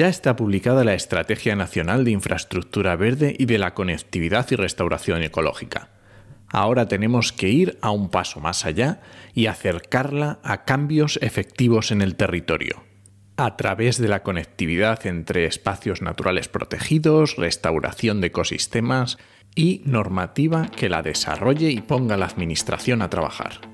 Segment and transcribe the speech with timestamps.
[0.00, 5.22] Ya está publicada la Estrategia Nacional de Infraestructura Verde y de la Conectividad y Restauración
[5.22, 5.90] Ecológica.
[6.48, 9.02] Ahora tenemos que ir a un paso más allá
[9.34, 12.82] y acercarla a cambios efectivos en el territorio,
[13.36, 19.18] a través de la conectividad entre espacios naturales protegidos, restauración de ecosistemas
[19.54, 23.69] y normativa que la desarrolle y ponga la Administración a trabajar.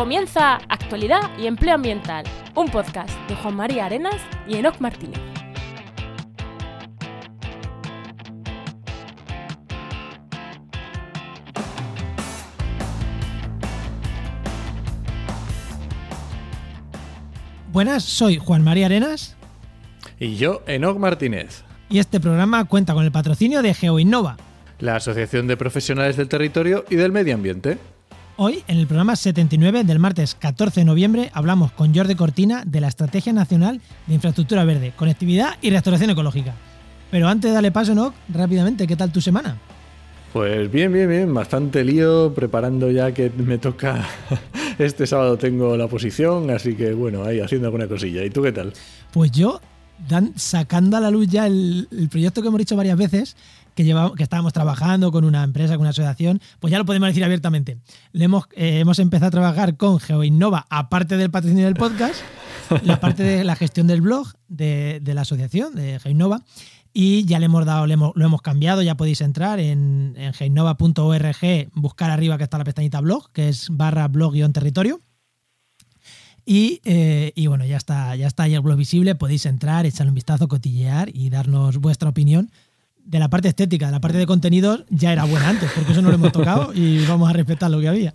[0.00, 4.16] Comienza Actualidad y Empleo Ambiental, un podcast de Juan María Arenas
[4.48, 5.20] y Enoc Martínez.
[17.70, 19.36] Buenas, soy Juan María Arenas.
[20.18, 21.62] Y yo, Enoc Martínez.
[21.90, 24.38] Y este programa cuenta con el patrocinio de GeoInnova,
[24.78, 27.76] la Asociación de Profesionales del Territorio y del Medio Ambiente.
[28.42, 32.80] Hoy, en el programa 79 del martes 14 de noviembre, hablamos con Jordi Cortina de
[32.80, 36.54] la Estrategia Nacional de Infraestructura Verde, Conectividad y Restauración Ecológica.
[37.10, 38.14] Pero antes de darle paso, ¿no?
[38.32, 39.58] Rápidamente, ¿qué tal tu semana?
[40.32, 44.08] Pues bien, bien, bien, bastante lío, preparando ya que me toca.
[44.78, 48.24] Este sábado tengo la posición, así que bueno, ahí haciendo alguna cosilla.
[48.24, 48.72] ¿Y tú qué tal?
[49.12, 49.60] Pues yo,
[50.08, 53.36] dan, sacando a la luz ya el, el proyecto que hemos dicho varias veces,
[53.80, 57.08] que, llevamos, que estábamos trabajando con una empresa, con una asociación, pues ya lo podemos
[57.08, 57.78] decir abiertamente.
[58.12, 62.20] Le hemos, eh, hemos empezado a trabajar con GeoInnova, aparte del patrocinio del podcast,
[62.82, 66.42] la parte de la gestión del blog de, de la asociación, de GeoInnova,
[66.92, 70.34] y ya le hemos dado, le hemos, lo hemos cambiado, ya podéis entrar en, en
[70.34, 75.00] geinnova.org, buscar arriba que está la pestañita blog, que es barra blog-territorio.
[76.44, 80.10] Y, eh, y, bueno, ya está, ya está ahí el blog visible, podéis entrar, echarle
[80.10, 82.50] un vistazo, cotillear y darnos vuestra opinión
[83.04, 86.02] de la parte estética, de la parte de contenidos, ya era buena antes, porque eso
[86.02, 88.14] no lo hemos tocado y vamos a respetar lo que había.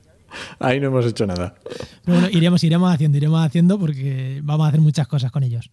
[0.59, 1.55] Ahí no hemos hecho nada.
[2.03, 5.69] Pero bueno, iremos, iremos haciendo, iremos haciendo porque vamos a hacer muchas cosas con ellos.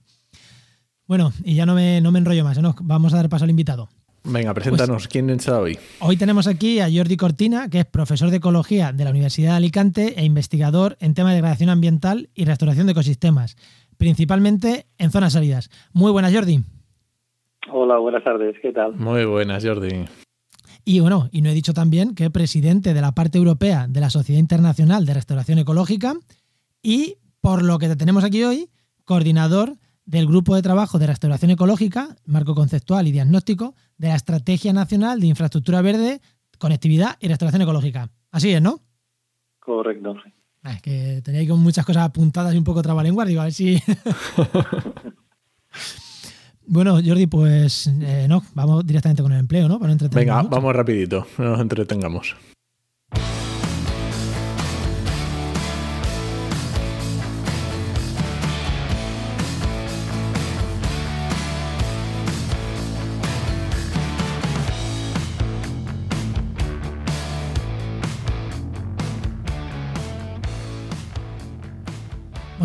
[1.06, 2.75] Bueno, y ya no me, no me enrollo más, ¿no?
[2.81, 3.89] vamos a dar paso al invitado.
[4.25, 5.77] Venga, preséntanos, pues, ¿quién está hoy?
[5.99, 9.56] Hoy tenemos aquí a Jordi Cortina, que es profesor de Ecología de la Universidad de
[9.56, 13.56] Alicante e investigador en temas de degradación ambiental y restauración de ecosistemas,
[13.99, 15.71] principalmente en zonas áridas.
[15.93, 16.62] Muy buenas, Jordi.
[17.71, 18.97] Hola, buenas tardes, ¿qué tal?
[18.97, 20.05] Muy buenas, Jordi.
[20.84, 24.00] Y bueno, y no he dicho también que es presidente de la parte europea de
[24.00, 26.15] la Sociedad Internacional de Restauración Ecológica
[26.83, 28.69] y, por lo que te tenemos aquí hoy,
[29.05, 34.72] coordinador del Grupo de Trabajo de Restauración Ecológica, Marco Conceptual y Diagnóstico de la Estrategia
[34.72, 36.21] Nacional de Infraestructura Verde,
[36.59, 38.11] Conectividad y Restauración Ecológica.
[38.33, 38.81] Así es, ¿no?
[39.61, 40.17] Correcto.
[40.65, 43.53] Ah, es que tenéis con muchas cosas apuntadas y un poco trabalenguas, digo, a ver
[43.53, 43.81] si...
[46.67, 49.78] Bueno, Jordi, pues eh, no, vamos directamente con el empleo, ¿no?
[49.78, 52.37] Para Venga, vamos rapidito, no nos entretengamos.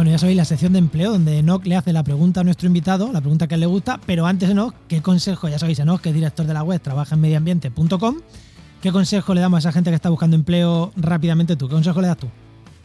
[0.08, 2.66] Bueno, ya sabéis la sección de empleo donde Enoch le hace la pregunta a nuestro
[2.66, 5.50] invitado, la pregunta que le gusta, pero antes Enoch, ¿qué consejo?
[5.50, 8.16] Ya sabéis, Enoch, que es director de la web, trabaja en medioambiente.com.
[8.82, 11.68] ¿Qué consejo le damos a esa gente que está buscando empleo rápidamente tú?
[11.68, 12.28] ¿Qué consejo le das tú?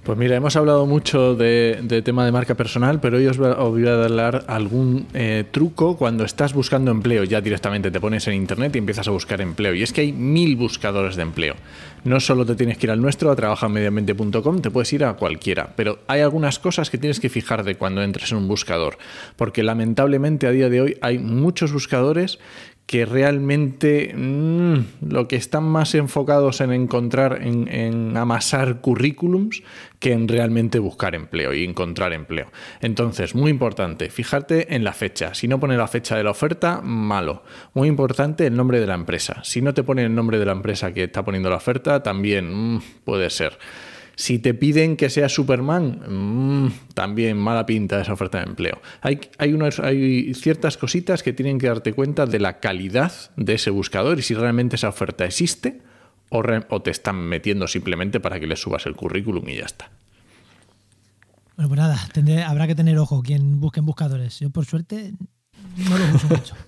[0.03, 3.95] Pues mira, hemos hablado mucho de, tema de marca personal, pero hoy os voy a
[3.95, 7.23] dar algún eh, truco cuando estás buscando empleo.
[7.23, 9.75] Ya directamente te pones en internet y empiezas a buscar empleo.
[9.75, 11.55] Y es que hay mil buscadores de empleo.
[12.03, 15.73] No solo te tienes que ir al nuestro, a trabajaenmedioambiente.com, te puedes ir a cualquiera.
[15.77, 18.99] Pero hay algunas cosas que tienes que fijar de cuando entres en un buscador.
[19.37, 22.41] Porque lamentablemente a día de hoy hay muchos buscadores
[22.87, 24.78] que realmente mmm,
[25.09, 29.62] lo que están más enfocados en encontrar, en, en, amasar currículums,
[29.98, 32.50] que en realmente buscar empleo y encontrar empleo.
[32.81, 35.34] Entonces, muy importante, fijarte en la fecha.
[35.34, 37.44] Si no pone la fecha de la oferta, malo.
[37.72, 39.41] Muy importante el nombre de la empresa.
[39.44, 42.53] Si no te pone el nombre de la empresa que está poniendo la oferta, también
[42.53, 43.59] mmm, puede ser.
[44.14, 48.80] Si te piden que seas Superman, mmm, también mala pinta esa oferta de empleo.
[49.00, 53.54] Hay, hay, unos, hay ciertas cositas que tienen que darte cuenta de la calidad de
[53.54, 55.80] ese buscador y si realmente esa oferta existe
[56.28, 59.91] o, o te están metiendo simplemente para que le subas el currículum y ya está.
[61.56, 64.41] Bueno, pues nada, habrá que tener ojo quien busque buscadores.
[64.41, 65.12] Yo, por suerte,
[65.88, 66.54] no lo uso mucho.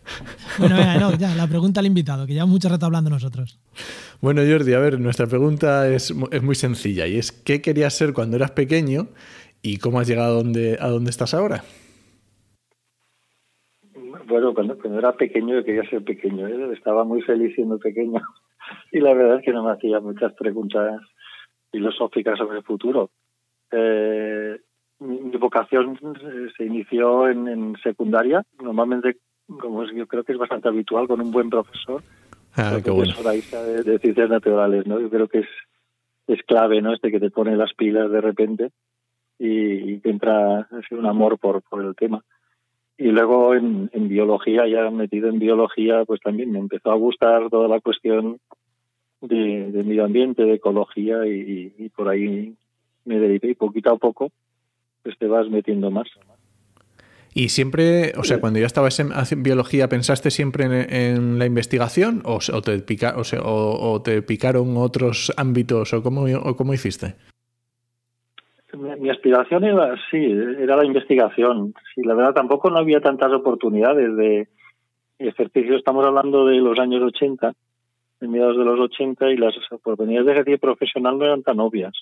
[0.57, 3.59] Bueno, venga, no, ya, la pregunta al invitado, que lleva mucho rato hablando nosotros.
[4.21, 8.13] Bueno, Jordi, a ver, nuestra pregunta es, es, muy sencilla y es ¿qué querías ser
[8.13, 9.09] cuando eras pequeño
[9.63, 11.65] y cómo has llegado a donde, a dónde estás ahora?
[14.27, 16.73] Bueno, cuando, cuando, era pequeño yo quería ser pequeño, ¿eh?
[16.73, 18.23] estaba muy feliz siendo pequeño
[18.93, 21.01] y la verdad es que no me hacía muchas preguntas
[21.73, 23.11] filosóficas sobre el futuro.
[23.73, 24.61] Eh,
[25.05, 25.99] mi, vocación
[26.57, 29.17] se inició en, secundaria, normalmente,
[29.47, 32.03] como yo creo que es bastante habitual, con un buen profesor.
[32.57, 33.13] Ah, qué bueno.
[33.23, 35.01] de, de, ciencias naturales, ¿no?
[35.01, 35.49] Yo creo que es,
[36.29, 36.95] es clave, ¿no?
[36.95, 38.71] Este que te pone las pilas de repente
[39.39, 42.23] y, te entra un amor por, por el tema.
[42.97, 47.51] Y luego en, en biología, ya metido en biología, pues también me empezó a gustar
[47.51, 48.39] toda la cuestión
[49.21, 52.55] de, de medio ambiente, de ecología y, y, por ahí
[53.05, 54.31] me dediqué y poquito a poco
[55.05, 56.09] pues te vas metiendo más.
[57.37, 62.39] ¿Y siempre, o sea, cuando ya estabas en, biología, pensaste siempre en, la investigación o,
[62.39, 67.17] te pica, o, te picaron otros ámbitos o cómo, o cómo hiciste?
[68.73, 70.25] Mi, aspiración era, sí,
[70.59, 71.75] era la investigación.
[71.95, 74.49] Sí, la verdad tampoco no había tantas oportunidades de
[75.19, 75.77] ejercicio.
[75.77, 77.53] Estamos hablando de los años 80,
[78.21, 81.95] en mediados de los 80, y las oportunidades de ejercicio profesional no eran tan obvias.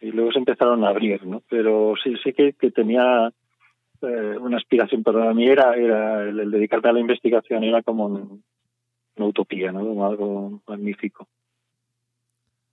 [0.00, 1.42] Sí, luego se empezaron a abrir, ¿no?
[1.48, 3.30] Pero sí, sí que, tenía
[4.02, 8.06] eh, una aspiración, pero a mí era, era el, dedicarte a la investigación era como
[8.06, 9.80] una utopía, ¿no?
[9.80, 11.28] Como algo magnífico.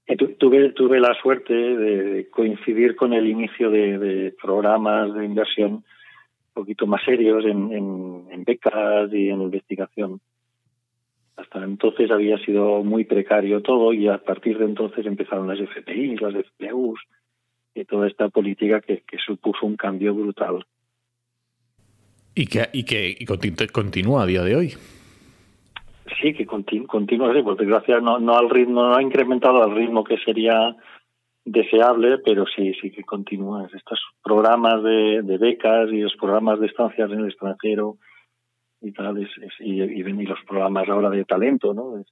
[0.07, 5.83] Y tuve, tuve la suerte de coincidir con el inicio de, programas de inversión un
[6.53, 10.21] poquito más serios en, becas y en investigación.
[11.37, 16.17] Hasta entonces había sido muy precario todo y a partir de entonces empezaron las FPI,
[16.17, 16.99] las FPUs
[17.75, 20.65] y toda esta política que, que supuso un cambio brutal.
[22.33, 24.73] Y que, y que continúa a día de hoy.
[26.21, 30.03] Sí, que continúa así, por desgracia no, no al ritmo, no ha incrementado al ritmo
[30.03, 30.75] que sería
[31.45, 33.67] deseable, pero sí, sí que continúa.
[33.73, 37.97] Estos programas de, becas y los programas de estancias en el extranjero
[38.81, 39.17] y tal,
[39.59, 42.03] y, y, los programas ahora de talento, ¿no?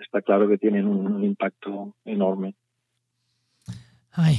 [0.00, 2.54] está claro que tienen un, impacto enorme.
[4.12, 4.36] Ay,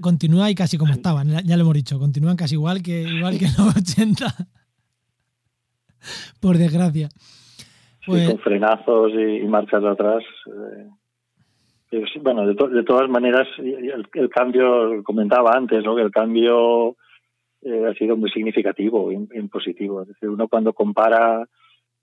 [0.00, 3.46] continúa y casi como estaban, ya lo hemos dicho, continúan casi igual que igual que
[3.46, 4.26] en los 80.
[6.40, 7.08] Por desgracia.
[8.04, 8.28] Pues...
[8.28, 10.24] con frenazos y, marchas atrás.
[10.46, 10.88] Eh,
[12.20, 15.94] bueno, de, todas maneras, el, cambio, comentaba antes, ¿no?
[15.94, 16.96] que el cambio
[17.62, 20.02] eh, ha sido muy significativo, en, positivo.
[20.02, 21.46] Es decir, uno cuando compara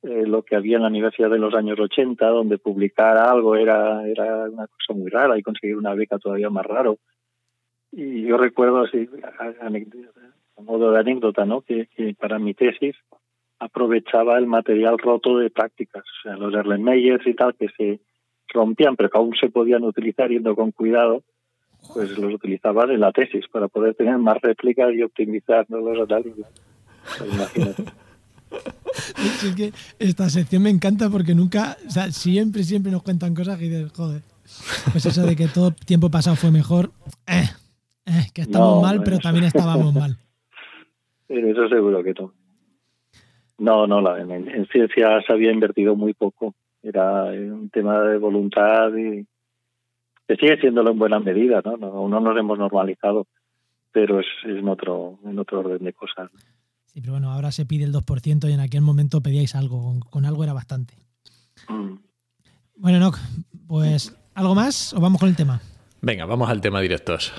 [0.04, 4.08] eh, lo que había en la universidad de los años 80, donde publicar algo era,
[4.08, 6.98] era una cosa muy rara y conseguir una beca todavía más raro.
[7.92, 9.10] Y yo recuerdo así,
[9.40, 11.62] a, modo de anécdota, ¿no?
[11.62, 12.96] que, que para mi tesis
[13.60, 18.00] aprovechaba el material roto de prácticas, o sea, los Erlenmeyers y tal, que se
[18.54, 21.24] rompían, pero que aún se podían utilizar yendo con cuidado,
[21.94, 26.46] pues los utilizaba en la tesis para poder tener más réplicas y optimizar los análisis.
[27.34, 27.84] Imagínate.
[28.52, 33.60] Es que esta sección me encanta porque nunca, o sea, siempre, siempre nos cuentan cosas
[33.60, 34.24] que dices, joder.
[34.92, 36.92] Pues eso de que todo tiempo pasado fue mejor,
[37.28, 37.44] eh,
[38.08, 40.18] eh, que estamos mal, pero también estábamos mal.
[41.30, 42.34] Eso seguro que no.
[43.60, 46.56] No, no, la, en, en, ciencia se había invertido muy poco.
[46.82, 49.28] Era un tema de voluntad y
[50.30, 51.76] que sigue siéndolo en buena medida, ¿no?
[51.76, 53.26] No, no nos hemos normalizado,
[53.92, 56.30] pero es, en, otro, en otro orden de cosas.
[56.86, 60.26] Sí, pero bueno, ahora se pide el 2% y en aquel momento pedíais algo, con,
[60.26, 60.94] algo era bastante.
[61.68, 61.96] Mm.
[62.76, 63.18] Bueno, Noc,
[63.68, 65.62] pues ¿algo más o vamos con el tema?
[66.00, 67.34] Venga, vamos al tema directos.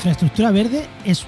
[0.00, 1.26] Infraestructura verde es,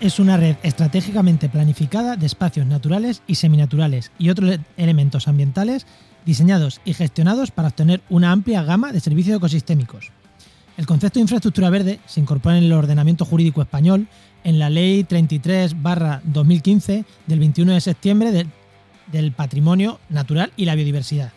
[0.00, 5.86] es una red estratégicamente planificada de espacios naturales y seminaturales y otros elementos ambientales
[6.24, 10.12] diseñados y gestionados para obtener una amplia gama de servicios ecosistémicos.
[10.78, 14.08] El concepto de infraestructura verde se incorpora en el ordenamiento jurídico español
[14.44, 18.46] en la Ley 33-2015 del 21 de septiembre
[19.12, 21.32] del Patrimonio Natural y la Biodiversidad.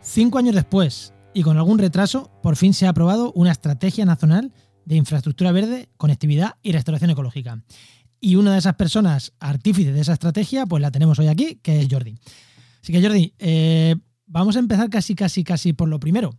[0.00, 4.52] Cinco años después, y con algún retraso, por fin se ha aprobado una estrategia nacional
[4.84, 7.58] de infraestructura verde, conectividad y restauración ecológica.
[8.20, 11.80] Y una de esas personas artífices de esa estrategia, pues la tenemos hoy aquí, que
[11.80, 12.14] es Jordi.
[12.82, 13.96] Así que Jordi, eh,
[14.26, 16.30] vamos a empezar casi, casi, casi por lo primero.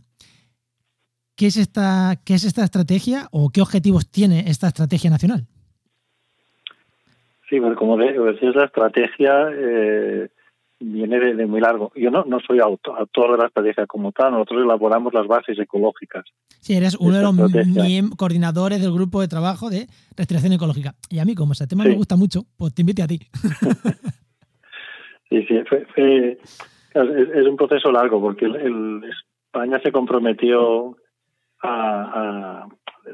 [1.35, 5.47] ¿Qué es esta, qué es esta estrategia o qué objetivos tiene esta estrategia nacional?
[7.49, 10.29] Sí, bueno, como decías, la estrategia eh,
[10.83, 11.91] viene de, muy largo.
[11.95, 15.57] Yo no, no soy autor, autor de la estrategia como tal, nosotros elaboramos las bases
[15.57, 16.25] ecológicas.
[16.59, 20.95] Sí, eres uno de, los coordinadores del grupo de trabajo de restricción ecológica.
[21.09, 23.19] Y a mí, como ese tema me gusta mucho, pues te invite a ti.
[25.29, 25.55] Sí, sí,
[26.93, 29.01] es, un proceso largo porque el,
[29.47, 30.95] España se comprometió
[31.63, 32.67] a,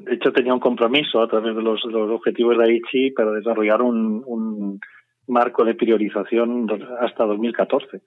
[0.06, 4.80] De hecho, tenía un compromiso a través de los, objetivos de Aichi para desarrollar un,
[5.29, 6.67] marco de priorización
[7.00, 8.01] hasta 2014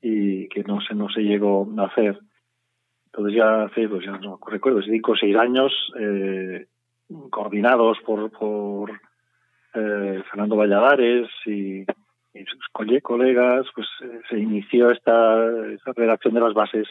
[0.00, 2.18] y que no se, no se llegó a hacer.
[3.06, 6.66] Entonces ya hace, pues ya no recuerdo, cinco o seis años eh,
[7.30, 8.90] coordinados por, por
[9.74, 11.84] eh, Fernando Valladares y,
[12.34, 12.68] sus
[13.02, 15.50] colegas, pues eh, se inició esta,
[15.94, 16.86] redacción de las bases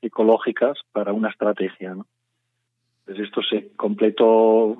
[0.00, 1.94] ecológicas para una estrategia.
[1.94, 2.06] ¿no?
[3.00, 4.76] Entonces esto se completó,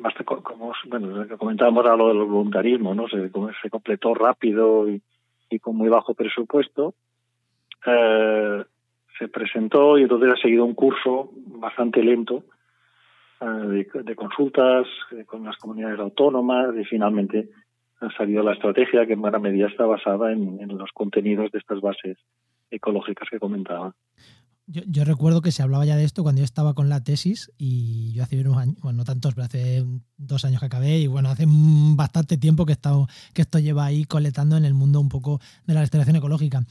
[0.00, 3.08] más como bueno, comentábamos a lo del voluntarismo, ¿no?
[3.08, 3.30] se,
[3.62, 5.02] se completó rápido y,
[5.60, 6.94] con muy bajo presupuesto.
[7.86, 8.64] Eh,
[9.18, 12.44] se presentó y entonces ha seguido un curso bastante lento
[13.40, 17.48] eh, de, consultas eh, con las comunidades autónomas y finalmente
[18.00, 21.80] ha salido la estrategia que en buena medida está basada en, los contenidos de estas
[21.80, 22.16] bases
[22.70, 23.94] ecológicas que comentaba.
[24.70, 28.12] Yo, recuerdo que se hablaba ya de esto cuando yo estaba con la tesis y
[28.12, 29.82] yo hace unos años, bueno, no tantos, pero hace
[30.18, 33.86] dos años que acabé y bueno, hace bastante tiempo que, he estado, que esto lleva
[33.86, 36.66] ahí coletando en el mundo un poco de la restauración ecológica.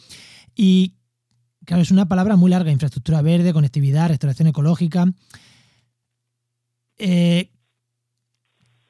[0.56, 0.94] Y
[1.66, 5.12] claro, es una palabra muy larga, infraestructura verde, conectividad, restauración ecológica.
[7.00, 7.50] Eh,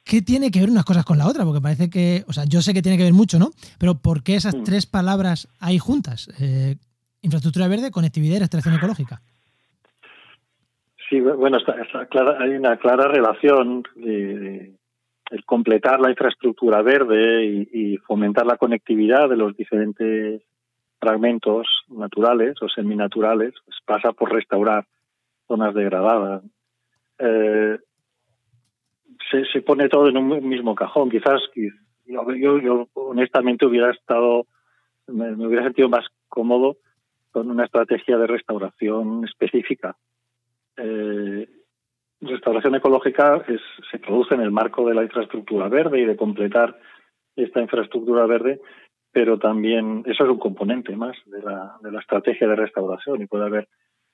[0.03, 1.45] ¿Qué tiene que ver unas cosas con la otra?
[1.45, 3.51] Porque parece que, o sea, yo sé que tiene que ver mucho, ¿no?
[3.77, 4.63] Pero ¿por qué esas mm.
[4.63, 6.29] tres palabras hay juntas?
[6.39, 6.75] Eh,
[7.27, 9.21] infraestructura verde, conectividad y restauración ecológica.
[11.09, 11.57] Sí, bueno,
[12.39, 14.73] hay una clara relación de,
[15.31, 20.41] el completar la infraestructura verde y, fomentar la conectividad de los diferentes
[20.99, 24.85] fragmentos naturales o seminaturales, pues pasa por restaurar
[25.47, 26.43] zonas degradadas.
[27.19, 27.77] Eh,
[29.51, 31.09] se, pone todo en un mismo cajón.
[31.09, 31.41] Quizás
[32.05, 34.45] yo, honestamente hubiera estado,
[35.07, 36.77] me, hubiera sentido más cómodo
[37.37, 39.95] con una estrategia de restauración específica.
[40.75, 41.47] Eh,
[42.19, 43.45] restauración ecológica
[43.91, 46.79] se produce en el marco de la infraestructura verde y de completar
[47.35, 48.59] esta infraestructura verde,
[49.11, 53.27] pero también eso es un componente más de la, de la estrategia de restauración y
[53.27, 53.67] puede haber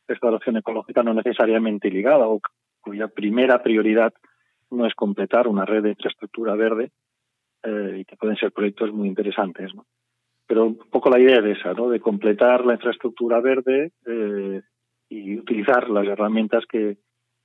[0.06, 2.42] restauración ecológica no necesariamente ligada o
[2.82, 4.14] cuya primera prioridad
[4.70, 6.92] no es completar una red de infraestructura verde
[7.64, 9.72] eh, y que pueden ser proyectos muy interesantes.
[10.54, 11.90] Pero un poco la idea es esa, ¿no?
[11.90, 14.62] de completar la infraestructura verde eh,
[15.10, 17.00] y utilizar las herramientas que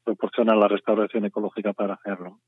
[0.04, 2.38] proporciona la restauración ecológica para hacerlo.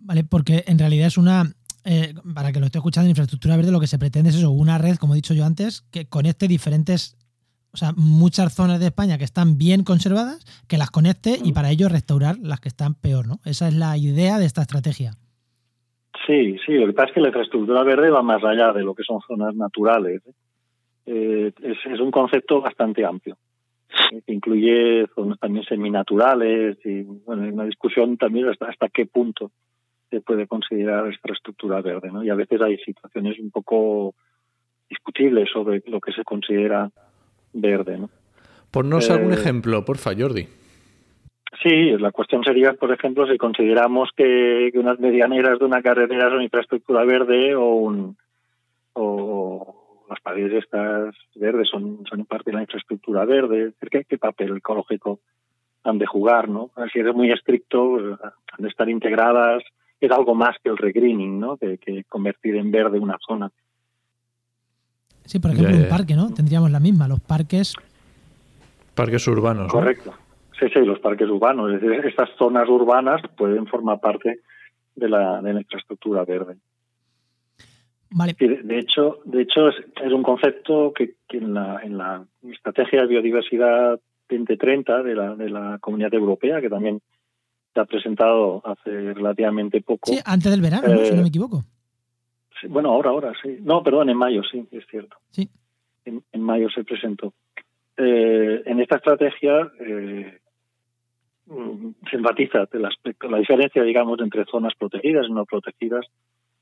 [0.00, 1.44] Vale, porque en realidad es una,
[1.84, 4.78] eh, para que lo esté escuchando, infraestructura verde lo que se pretende es eso, una
[4.78, 7.16] red, como he dicho yo antes, que conecte diferentes
[7.72, 11.70] o sea, muchas zonas de España que están bien conservadas, que las conecte y para
[11.70, 13.38] ello restaurar las que están peor, ¿no?
[13.44, 15.16] Esa es la idea de esta estrategia.
[16.28, 18.94] Sí, sí, lo que pasa es que la infraestructura verde va más allá de lo
[18.94, 20.20] que son zonas naturales.
[20.26, 20.32] ¿eh?
[21.06, 23.38] Eh, es, un concepto bastante amplio,
[24.26, 29.50] que incluye zonas también seminaturales y, bueno, hay una discusión también hasta, hasta qué punto
[30.10, 32.22] se puede considerar infraestructura verde, ¿no?
[32.22, 34.14] Y a veces hay situaciones un poco
[34.90, 36.90] discutibles sobre lo que se considera
[37.54, 37.98] verde.
[37.98, 38.10] ¿no?
[38.70, 40.46] Ponnos algún eh, ejemplo, porfa, Jordi.
[41.62, 46.42] Sí, la cuestión sería, por ejemplo, si consideramos que, unas medianeras de una carretera son
[46.42, 48.16] infraestructura verde o un
[48.92, 54.56] o las paredes estas verdes son, son parte de la infraestructura verde, ¿qué, qué papel
[54.56, 55.20] ecológico
[55.84, 56.70] han de jugar, ¿no?
[56.92, 59.62] Si eres muy estricto, pues, han de estar integradas,
[60.00, 61.56] es algo más que el regreening, ¿no?
[61.56, 63.50] Que, que convertir en verde una zona.
[65.24, 66.32] Sí, por ejemplo, un parque, ¿no?
[66.32, 67.74] Tendríamos la misma, los parques.
[68.94, 69.70] Parques urbanos.
[69.70, 70.14] Correcto.
[70.58, 71.72] Sí, sí, los parques urbanos.
[71.74, 74.40] Es decir, estas zonas urbanas pueden formar parte
[74.94, 76.56] de la, de la infraestructura verde.
[78.10, 78.34] Vale.
[78.38, 84.00] De hecho, de hecho es, un concepto que, en, la, en la estrategia de biodiversidad
[84.28, 87.00] 2030 de la, de la Comunidad Europea, que también
[87.74, 90.10] se ha presentado hace relativamente poco.
[90.10, 91.64] Sí, antes del verano, si no me eh, equivoco
[92.66, 93.58] bueno, ahora, ahora, sí.
[93.62, 95.16] No, perdón, en mayo, sí, es cierto.
[95.30, 95.48] Sí.
[96.04, 97.34] En, mayo se presentó.
[97.96, 100.38] Eh, en esta estrategia eh,
[102.10, 106.06] se enfatiza el aspecto, la diferencia, digamos, entre zonas protegidas y no protegidas,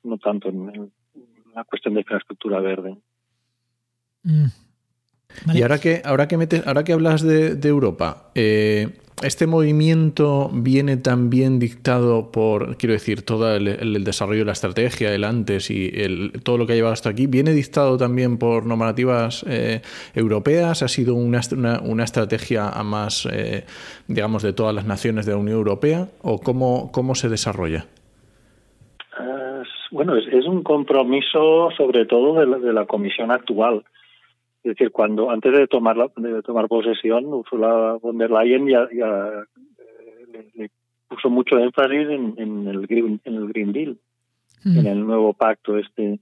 [0.05, 0.93] no tanto en,
[1.55, 2.97] la cuestión de infraestructura verde.
[4.23, 4.47] Mm.
[5.52, 8.88] Y ahora que, ahora que metes, ahora que hablas de, de Europa, eh,
[9.23, 15.25] este movimiento viene también dictado por, quiero decir, todo el, desarrollo de la estrategia, el
[15.25, 19.43] antes y el, todo lo que ha llevado hasta aquí, ¿viene dictado también por normativas
[19.49, 19.81] eh,
[20.14, 20.83] europeas?
[20.83, 21.40] ¿Ha sido una,
[21.83, 23.64] una, estrategia a más, eh,
[24.07, 26.09] digamos, de todas las naciones de la Unión Europea?
[26.21, 27.87] ¿O cómo, cómo se desarrolla?
[29.93, 33.83] Bueno, es, es un compromiso sobre todo de la, de la comisión actual.
[34.66, 38.88] Es decir, cuando antes de tomar la, de tomar posesión, Ursula von der Leyen ya,
[38.92, 39.44] ya
[39.78, 40.70] eh, le, le,
[41.06, 43.96] puso mucho énfasis en, en, el, Green, en el Green Deal,
[44.64, 44.78] mm.
[44.78, 46.18] en el nuevo pacto este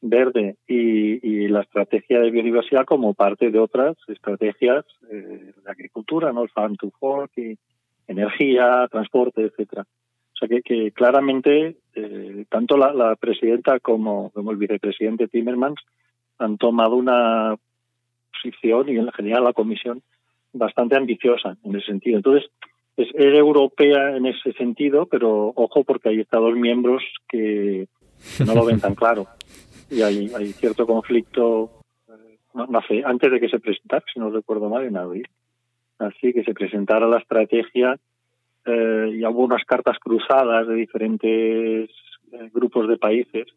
[0.00, 6.32] verde y, y, la estrategia de biodiversidad como parte de otras estrategias eh, de agricultura,
[6.32, 6.44] ¿no?
[6.44, 7.58] El Farm to Fork y
[8.06, 9.82] energía, transporte, etcétera.
[9.82, 15.80] O sea que, que claramente eh, tanto la, la presidenta como, como, el vicepresidente Timmermans
[16.38, 17.56] han tomado una
[18.32, 20.02] posición y en general la comisión
[20.52, 22.16] bastante ambiciosa en ese sentido.
[22.16, 22.50] Entonces,
[22.96, 27.86] es, es europea en ese sentido, pero ojo porque hay estados miembros que,
[28.36, 29.26] que no lo ven tan claro
[29.90, 31.82] y hay, hay cierto conflicto,
[32.54, 35.26] no, no sé, antes de que se presentara, si no recuerdo mal, en abril.
[35.98, 37.98] Así que se presentara la estrategia
[38.64, 41.90] eh, y hubo unas cartas cruzadas de diferentes
[42.32, 43.48] eh, grupos de países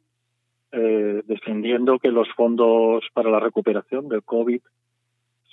[0.73, 4.59] eh, defendiendo que los fondos para la recuperación del COVID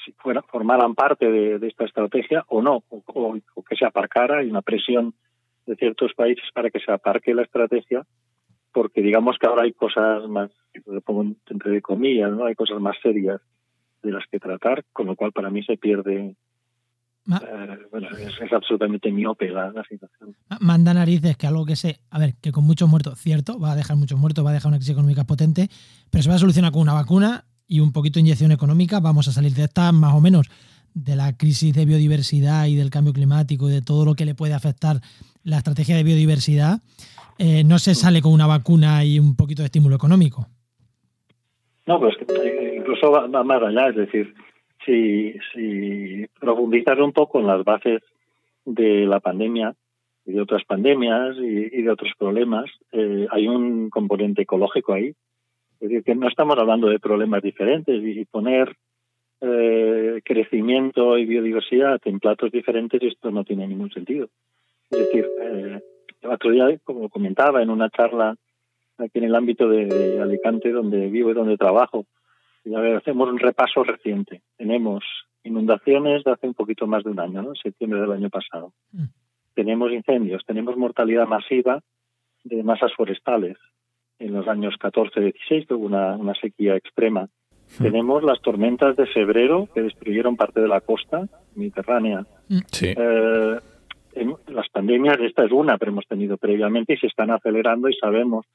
[0.04, 3.34] si formaran parte de, esta estrategia o no, o,
[3.68, 5.14] que se aparcara, hay una presión
[5.66, 8.06] de ciertos países para que se aparque la estrategia,
[8.72, 12.46] porque digamos que ahora hay cosas más, entre comillas, ¿no?
[12.46, 13.40] hay cosas más serias
[14.02, 16.34] de las que tratar, con lo cual para mí se pierde
[17.28, 20.34] eh, bueno, es, es, absolutamente miope la, la, situación.
[20.60, 23.76] Manda narices que algo que sé, a ver, que con muchos muertos, cierto, va a
[23.76, 25.68] dejar muchos muertos, va a dejar una crisis económica potente,
[26.10, 29.28] pero se va a solucionar con una vacuna y un poquito de inyección económica, vamos
[29.28, 30.50] a salir de esta más o menos
[30.94, 34.34] de la crisis de biodiversidad y del cambio climático y de todo lo que le
[34.34, 35.00] puede afectar
[35.44, 36.80] la estrategia de biodiversidad,
[37.38, 40.48] eh, no se sale con una vacuna y un poquito de estímulo económico.
[41.86, 42.14] No, pues
[42.76, 44.34] incluso va, va más allá, es decir,
[44.84, 48.02] si, si profundizas un poco en las bases
[48.64, 49.74] de la pandemia
[50.26, 55.14] y de otras pandemias y, y de otros problemas, eh, hay un componente ecológico ahí.
[55.80, 58.76] Es decir, que no estamos hablando de problemas diferentes y poner
[59.40, 64.28] eh, crecimiento y biodiversidad en platos diferentes, esto no tiene ningún sentido.
[64.90, 65.80] Es decir, eh,
[66.20, 68.36] el otro día, como comentaba en una charla
[68.98, 72.04] aquí en el ámbito de Alicante, donde vivo y donde trabajo,
[72.96, 74.42] hacemos un repaso reciente.
[74.56, 75.04] Tenemos
[75.44, 77.54] inundaciones de hace un poquito más de un año, ¿no?
[77.54, 78.72] septiembre del año pasado.
[78.92, 79.04] Mm.
[79.54, 81.82] Tenemos incendios, tenemos mortalidad masiva
[82.44, 83.56] de masas forestales.
[84.18, 87.28] En los años 14-16 hubo una, una, sequía extrema.
[87.78, 87.82] Mm.
[87.82, 92.26] Tenemos las tormentas de febrero que destruyeron parte de la costa mediterránea.
[92.48, 92.58] Mm.
[92.70, 92.94] Sí.
[92.96, 93.58] Eh,
[94.48, 98.46] las pandemias, esta es una, pero hemos tenido previamente y se están acelerando y sabemos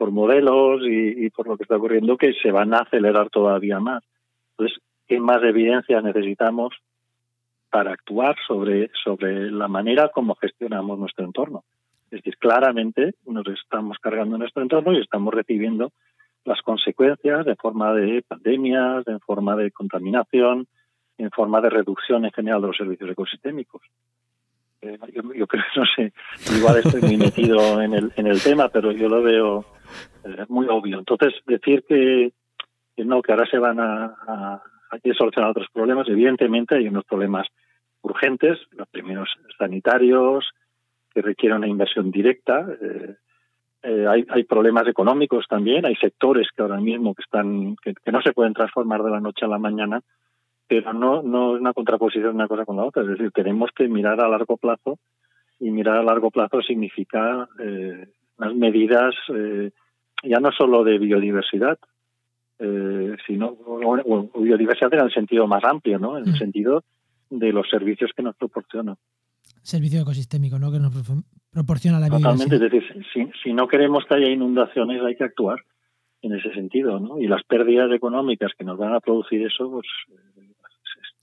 [0.00, 3.80] por modelos y, y, por lo que está ocurriendo que se van a acelerar todavía
[3.80, 4.02] más.
[4.52, 6.72] Entonces, ¿qué más evidencia necesitamos
[7.68, 11.64] para actuar sobre, sobre la manera como gestionamos nuestro entorno?
[12.04, 15.92] Es decir, claramente nos estamos cargando nuestro entorno y estamos recibiendo
[16.46, 20.66] las consecuencias de forma de pandemias, en forma de contaminación,
[21.18, 23.82] en forma de reducción en general de los servicios ecosistémicos.
[24.80, 26.14] Eh, yo, yo, creo, no sé,
[26.56, 29.66] igual estoy muy metido en el, en el tema, pero yo lo veo
[30.48, 30.98] muy obvio.
[30.98, 32.32] Entonces, decir que,
[32.98, 34.62] no, que ahora se van a, a,
[35.16, 37.46] solucionar otros problemas, evidentemente hay unos problemas
[38.02, 39.28] urgentes, los primeros
[39.58, 40.48] sanitarios,
[41.12, 42.66] que requieren una inversión directa.
[42.80, 43.14] Eh,
[43.82, 48.12] eh, hay, hay, problemas económicos también, hay sectores que ahora mismo que están que, que,
[48.12, 50.00] no se pueden transformar de la noche a la mañana,
[50.68, 53.02] pero no no es una contraposición una cosa con la otra.
[53.02, 54.98] Es decir, tenemos que mirar a largo plazo
[55.60, 58.06] y mirar a largo plazo significa eh,
[58.38, 59.70] unas medidas eh,
[60.22, 61.78] ya no solo de biodiversidad,
[62.58, 63.56] eh, sino
[64.34, 66.18] biodiversidad en el sentido más amplio, ¿no?
[66.18, 66.36] En el mm.
[66.36, 66.84] sentido
[67.30, 68.96] de los servicios que nos proporciona.
[69.62, 70.70] Servicio ecosistémico, ¿no?
[70.70, 70.92] Que nos
[71.50, 75.60] proporciona la Totalmente, es decir, si, si no queremos que haya inundaciones hay que actuar
[76.22, 77.18] en ese sentido, ¿no?
[77.18, 79.86] Y las pérdidas económicas que nos van a producir eso, pues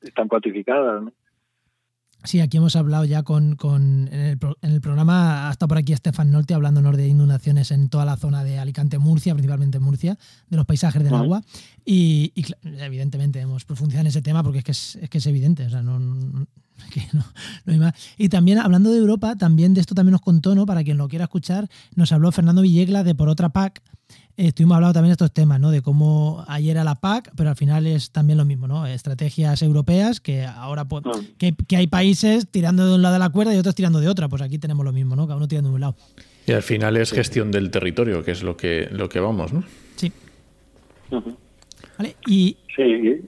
[0.02, 1.14] están cuantificadas, ¿no?
[2.28, 5.94] Sí, aquí hemos hablado ya con, con en, el, en, el, programa, hasta por aquí
[5.94, 10.18] Estefan Norte hablándonos de inundaciones en toda la zona de Alicante-Murcia, principalmente en Murcia,
[10.50, 11.42] de los paisajes del agua.
[11.86, 12.46] Y, y,
[12.80, 15.70] evidentemente hemos profundizado en ese tema porque es que es, es, que es evidente, o
[15.70, 16.46] sea, no,
[17.14, 17.26] no, no,
[17.66, 17.94] no, hay más.
[18.18, 20.66] Y también hablando de Europa, también de esto también nos contó, ¿no?
[20.66, 23.82] Para quien lo quiera escuchar, nos habló Fernando Villegla de Por Otra PAC,
[24.38, 25.72] estuvimos hablando también de estos temas, ¿no?
[25.72, 28.86] De cómo ayer era la PAC, pero al final es también lo mismo, ¿no?
[28.86, 31.04] Estrategias europeas que ahora pues,
[31.38, 34.08] que, que, hay países tirando de un lado de la cuerda y otros tirando de
[34.08, 34.30] otra.
[34.30, 35.26] Pues aquí tenemos lo mismo, ¿no?
[35.26, 35.96] Cada uno tirando de un lado.
[36.46, 39.64] Y al final es gestión del territorio, que es lo que lo que vamos, ¿no?
[39.96, 40.12] Sí.
[41.10, 41.36] Uh -huh.
[41.98, 42.16] ¿Vale?
[42.28, 42.84] Y sí,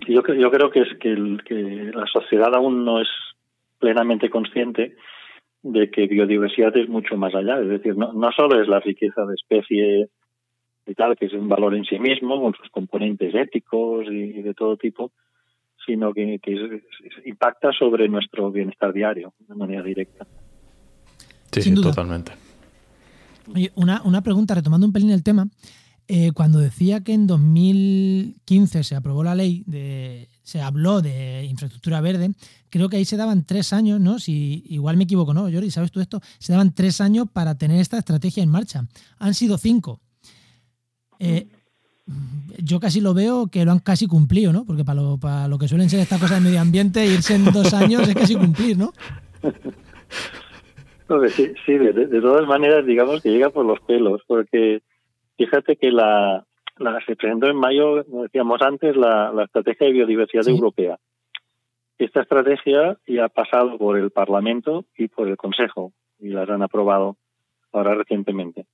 [0.08, 3.08] yo, yo creo que es que, el, que la sociedad aún no es
[3.80, 4.96] plenamente consciente
[5.62, 9.26] de que biodiversidad es mucho más allá, es decir, no, no solo es la riqueza
[9.26, 10.10] de especies
[10.86, 14.54] y tal, que es un valor en sí mismo, con sus componentes éticos y, de
[14.54, 15.12] todo tipo,
[15.86, 16.40] sino que,
[17.26, 20.26] impacta sobre nuestro bienestar diario de manera directa.
[21.52, 22.32] Sí, sí, totalmente.
[23.76, 25.48] una, una pregunta, retomando un pelín el tema.
[26.08, 32.02] Eh, cuando decía que en 2015 se aprobó la ley, de, se habló de infraestructura
[32.02, 32.32] verde,
[32.70, 34.18] creo que ahí se daban tres años, ¿no?
[34.18, 35.70] Si igual me equivoco, ¿no, Jordi?
[35.70, 36.20] ¿Sabes tú esto?
[36.40, 38.86] Se daban tres años para tener esta estrategia en marcha.
[39.20, 40.02] Han sido cinco.
[41.20, 41.48] Eh,
[42.58, 44.66] yo casi lo veo que lo han casi cumplido, ¿no?
[44.66, 48.08] Porque para lo, que suelen ser estas cosas de medio ambiente, irse en dos años
[48.08, 48.92] es casi cumplir, ¿no?
[51.66, 54.82] Sí, de, todas maneras, digamos que llega por los pelos, porque
[55.40, 56.46] Fíjate que la,
[57.06, 60.98] se presentó en mayo, como decíamos antes, la, Estrategia de Biodiversidad Europea.
[61.98, 66.62] Esta estrategia ya ha pasado por el Parlamento y por el Consejo y las han
[66.62, 67.18] aprobado
[67.74, 68.66] ahora recientemente.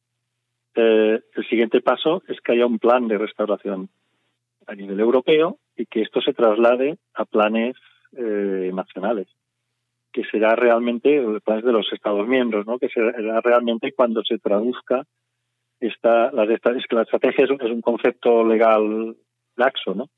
[0.76, 3.89] Eh, el siguiente paso es que haya un plan de restauración
[4.68, 7.76] a nivel europeo y que esto se traslade a planes
[8.18, 9.28] eh, nacionales,
[10.12, 12.78] que será realmente planes de los Estados miembros, ¿no?
[12.78, 15.04] que será realmente cuando se traduzca
[16.04, 19.15] la, es que la estrategia es un, concepto legal
[19.56, 20.10] laxo, ¿no?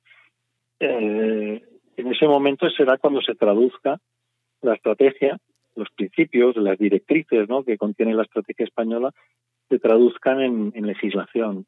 [0.80, 1.64] Eh,
[1.98, 4.00] en ese momento será cuando se traduzca
[4.62, 5.38] la estrategia,
[5.76, 7.64] los principios, las directrices ¿no?
[7.64, 9.12] que contiene la estrategia española,
[9.70, 11.66] se traduzcan en, legislación.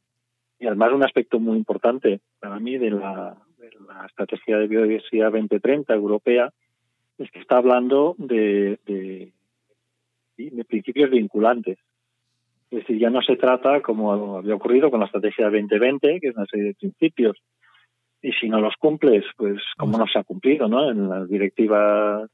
[0.59, 3.37] Y además un aspecto muy importante para mí de la,
[4.05, 6.51] estrategia de biodiversidad 2030 europea
[7.17, 11.77] es que está hablando de, de principios vinculantes.
[12.71, 16.35] Es decir, ya no se trata, como había ocurrido con la estrategia 2020, que es
[16.35, 17.37] una serie de principios,
[18.21, 20.91] y si no los cumples, pues como no se ha cumplido, ¿no?
[20.91, 22.29] En las directivas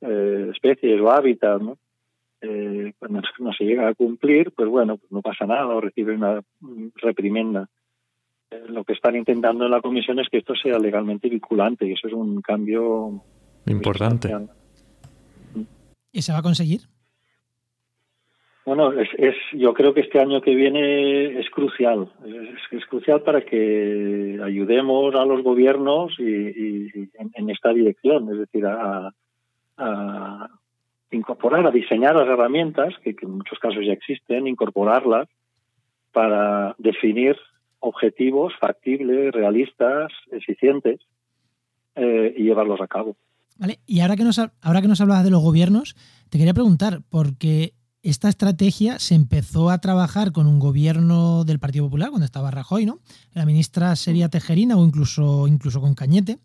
[0.00, 1.78] eh, especies o hábitat, ¿no?
[2.40, 6.14] Eh, cuando no se llega a cumplir, pues bueno, pues no pasa nada o recibe
[6.14, 6.40] una
[6.96, 7.68] reprimenda.
[8.50, 11.92] Eh, lo que están intentando en la comisión es que esto sea legalmente vinculante y
[11.92, 13.22] eso es un cambio
[13.66, 14.34] importante.
[16.10, 16.80] ¿Y se va a conseguir?
[18.64, 22.12] Bueno, es, es, yo creo que este año que viene es crucial.
[22.70, 29.12] Es, crucial para que ayudemos a los gobiernos y, en, esta dirección, es decir, a,
[31.10, 35.28] incorporar, a diseñar las herramientas, que, en muchos casos ya existen, incorporarlas
[36.12, 37.36] para definir
[37.80, 41.00] objetivos factibles, realistas, eficientes
[41.96, 43.16] eh, y llevarlos a cabo.
[43.58, 45.96] Vale, y ahora que nos ahora que nos hablabas de los gobiernos,
[46.30, 47.72] te quería preguntar, porque
[48.02, 52.84] esta estrategia se empezó a trabajar con un gobierno del Partido Popular, cuando estaba Rajoy,
[52.84, 52.98] ¿no?
[53.32, 56.38] La ministra sería Tejerina o incluso, incluso con Cañete.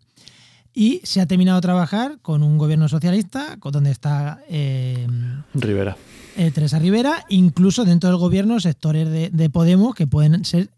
[0.72, 5.08] Y se ha terminado a trabajar con un gobierno socialista, con donde está eh,
[5.54, 5.96] Rivera.
[6.36, 10.70] Eh, Teresa Rivera, incluso dentro del gobierno sectores de, Podemos que pueden ser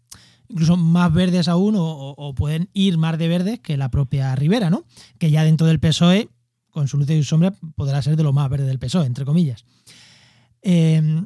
[0.49, 4.85] incluso más verdes aún o, pueden ir más de verdes que la propia Rivera, ¿no?
[5.19, 6.29] Que ya dentro del PSOE,
[6.71, 9.23] con su luz y su sombra, podrá ser de lo más verde del PSOE, entre
[9.23, 9.65] comillas.
[10.61, 11.25] Em,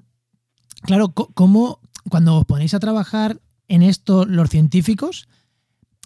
[0.82, 5.28] claro, ¿cómo cuando os ponéis a trabajar en esto los científicos,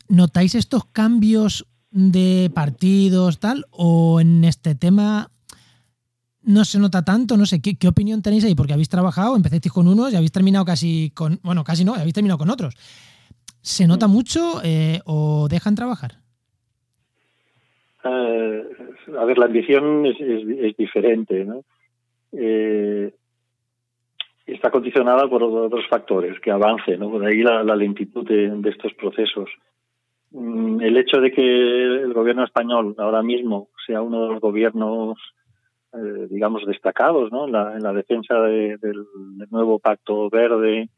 [0.08, 5.32] notáis estos cambios de partidos tal o en este tema
[6.42, 7.38] no se nota tanto?
[7.38, 8.56] No sé, ¿qué, opinión tenéis ahí?
[8.56, 12.14] Porque habéis trabajado, empezasteis con unos y habéis terminado casi con, bueno, casi no, habéis
[12.14, 12.76] terminado con otros.
[13.62, 14.12] ¿Se nota mm.
[14.12, 16.14] mucho eh, o dejan trabajar?
[18.04, 18.64] Eh,
[19.20, 21.64] a ver, la ambición es, es diferente, ¿no?
[22.32, 23.14] Eh,
[24.46, 27.10] está condicionada por otros factores que avance, ¿no?
[27.10, 29.50] Por ahí la, lentitud de, estos procesos.
[30.32, 35.18] Mm, el hecho de que el gobierno español ahora mismo sea uno de los gobiernos,
[35.94, 37.46] eh, digamos, destacados ¿no?
[37.46, 39.06] en, la, defensa del,
[39.50, 40.90] nuevo pacto verde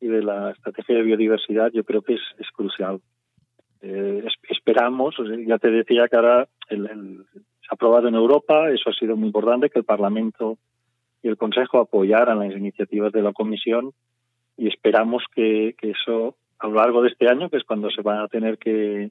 [0.00, 3.00] y de la estrategia de biodiversidad, yo creo que es, crucial.
[3.80, 7.24] Eh, esperamos, ya te decía que ahora el,
[7.68, 10.58] aprobado en Europa, eso ha sido muy importante, que el Parlamento
[11.22, 13.92] y el Consejo apoyaran las iniciativas de la Comisión
[14.56, 18.18] y esperamos que, eso a lo largo de este año, que es cuando se van
[18.18, 19.10] a tener que,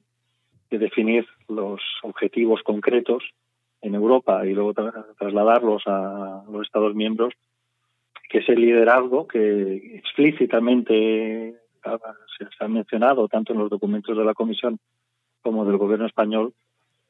[0.70, 3.24] definir los objetivos concretos
[3.80, 4.74] en Europa y luego
[5.18, 7.32] trasladarlos a los Estados miembros,
[8.28, 11.54] que ese liderazgo que explícitamente
[12.36, 14.78] se ha mencionado tanto en los documentos de la Comisión
[15.40, 16.52] como del Gobierno español,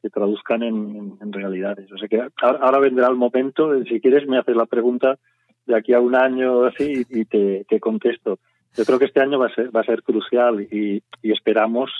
[0.01, 1.91] se traduzcan en, realidades.
[1.91, 5.17] O sea que ahora, vendrá el momento, si quieres me haces la pregunta
[5.65, 8.39] de aquí a un año así y te, contesto.
[8.75, 11.91] Yo creo que este año va a ser, va a ser crucial y, esperamos,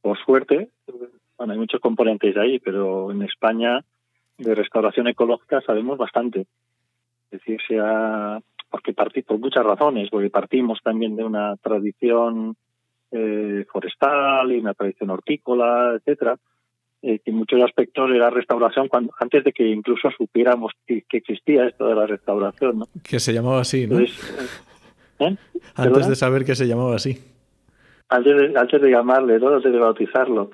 [0.00, 0.70] por suerte,
[1.38, 3.84] bueno, hay muchos componentes ahí, pero en España
[4.38, 6.46] de restauración ecológica sabemos bastante.
[7.30, 12.56] Es decir, se ha, porque partí, por muchas razones, porque partimos también de una tradición
[13.12, 16.36] eh, forestal y una tradición hortícola, etcétera,
[17.02, 21.66] eh, que en muchos aspectos era restauración cuando antes de que incluso supiéramos que, existía
[21.66, 22.86] esto de la restauración, ¿no?
[23.02, 24.00] Que se llamaba así, ¿no?
[24.00, 25.36] ¿eh?
[25.74, 27.18] Antes de saber que se llamaba así.
[28.08, 29.54] Antes de, antes de llamarle, ¿no?
[29.54, 30.50] antes de bautizarlo.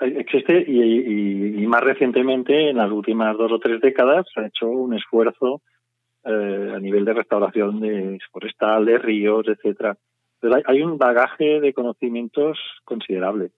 [0.00, 4.68] existe y, y, más recientemente, en las últimas dos o tres décadas, se ha hecho
[4.68, 5.62] un esfuerzo
[6.22, 9.96] a nivel de restauración de forestal, de ríos, etcétera
[10.66, 13.50] hay un bagaje de conocimientos considerable.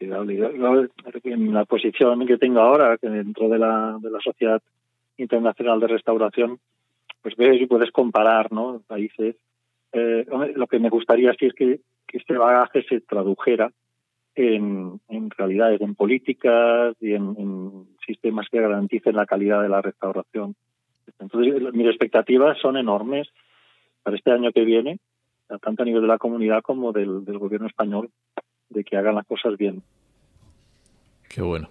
[0.00, 4.62] En la posición que tengo ahora, que dentro de la, de la Sociedad
[5.16, 6.58] Internacional de Restauración,
[7.22, 8.80] pues ves y puedes comparar ¿no?
[8.86, 9.36] países.
[9.92, 11.80] Eh, lo que me gustaría sí es que,
[12.10, 13.70] este bagaje se tradujera
[14.34, 19.82] en, en realidades, en políticas y en, en, sistemas que garanticen la calidad de la
[19.82, 20.56] restauración.
[21.18, 23.28] Entonces, mis expectativas son enormes
[24.02, 25.00] para este año que viene
[25.56, 28.10] tanto a nivel de la comunidad como del, gobierno español,
[28.70, 29.82] de que hagan las cosas bien.
[31.28, 31.68] Qué bueno.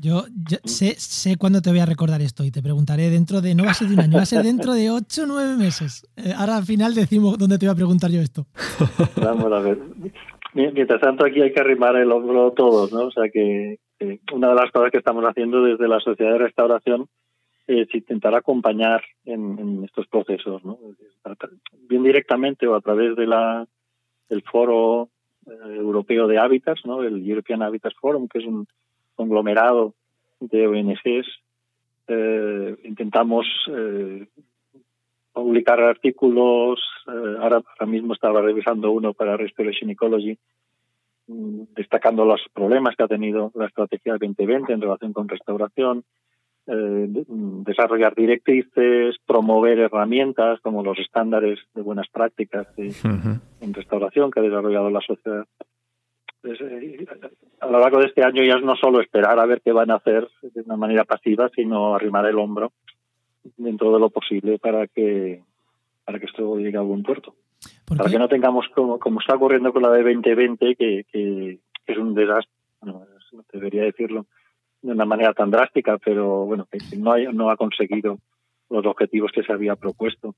[0.00, 0.22] Yo,
[0.64, 3.72] sé, sé cuándo te voy a recordar esto y te preguntaré dentro de, no va
[3.72, 6.06] a ser de un año, va a ser dentro de ocho o nueve meses.
[6.16, 8.46] Eh, ahora al final decimos dónde te voy a preguntar yo esto.
[9.16, 9.78] Vamos a ver.
[10.54, 13.06] Mientras tanto aquí hay que arrimar el hombro todos, ¿no?
[13.06, 13.78] O sea que
[14.32, 17.08] una de las cosas que estamos haciendo desde la Sociedad de Restauración
[17.66, 20.78] es intentar acompañar en, estos procesos, ¿no?
[21.88, 23.66] bien directamente o a través de la
[24.28, 25.10] del foro
[25.76, 27.02] europeo de hábitats, ¿no?
[27.02, 28.66] el European Habitats Forum, que es un
[29.14, 29.94] conglomerado
[30.40, 31.26] de ONGs.
[32.08, 34.26] Eh, intentamos eh,
[35.32, 36.80] publicar artículos.
[37.40, 40.38] ahora, mismo estaba revisando uno para Restoration Ecology,
[41.26, 46.04] mm, destacando los problemas que ha tenido la estrategia 2020 en relación con restauración,
[46.70, 47.06] eh,
[47.64, 54.90] desarrollar directrices, promover herramientas como los estándares de buenas prácticas en restauración que ha desarrollado
[54.90, 55.46] la sociedad.
[56.44, 57.06] Eh,
[57.60, 59.90] a lo largo de este año ya es no solo esperar a ver qué van
[59.90, 62.72] a hacer de una manera pasiva, sino arrimar el hombro
[63.56, 65.42] dentro de lo posible para que
[66.04, 67.34] para que esto llegue a buen puerto.
[67.86, 71.98] Para que no tengamos como, como está ocurriendo con la de 2020, que, que es
[71.98, 72.52] un desastre,
[72.82, 73.02] no,
[73.52, 74.26] debería decirlo,
[74.82, 76.68] de una manera tan drástica, pero bueno,
[77.32, 78.18] no, ha conseguido
[78.70, 80.34] los objetivos que se había propuesto.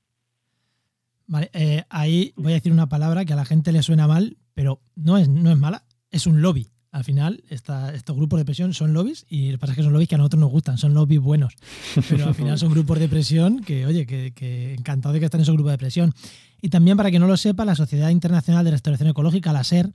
[1.27, 4.37] Vale, eh, ahí voy a decir una palabra que a la gente le suena mal,
[4.53, 6.67] pero no es, no es mala, es un lobby.
[6.91, 9.83] Al final, esta, estos grupos de presión son lobbies y lo que pasa es que
[9.83, 11.55] son lobbies que a nosotros nos gustan, son lobbies buenos.
[12.09, 15.39] Pero al final son grupos de presión que, oye, que, que encantado de que estén
[15.39, 16.13] en esos grupos de presión.
[16.61, 19.89] Y también, para que no lo sepa, la Sociedad Internacional de Restauración Ecológica, la SER,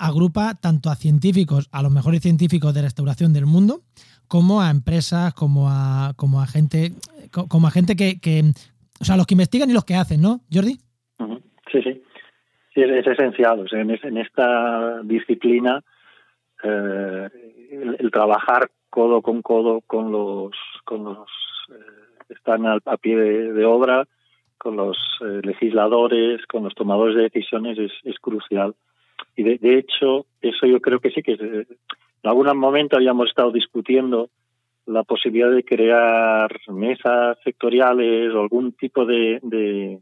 [0.00, 3.82] agrupa tanto a científicos, a los mejores científicos de restauración del mundo,
[4.26, 6.92] como a empresas, como a, como a gente,
[7.30, 8.42] como a gente que,
[9.00, 10.78] o sea, los que investigan y los que hacen, ¿no, Jordi?
[11.70, 12.02] Sí, sí.
[12.74, 13.66] Sí, es, esencial.
[13.72, 15.82] en, esta disciplina,
[16.62, 17.28] eh,
[17.98, 20.52] el, trabajar codo con codo con los,
[20.84, 21.28] con los
[21.70, 24.06] eh, que están a pie de, obra,
[24.56, 28.74] con los eh, legisladores, con los tomadores de decisiones, es, es crucial.
[29.36, 31.66] Y de, hecho, eso yo creo que sí que en
[32.24, 34.30] algún momento habíamos estado discutiendo
[34.86, 39.98] la posibilidad de crear mesas sectoriales o algún tipo de,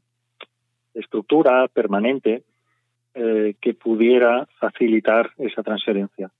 [0.95, 2.43] estructura permanente
[3.15, 6.31] eh, que pudiera facilitar esa transferencia.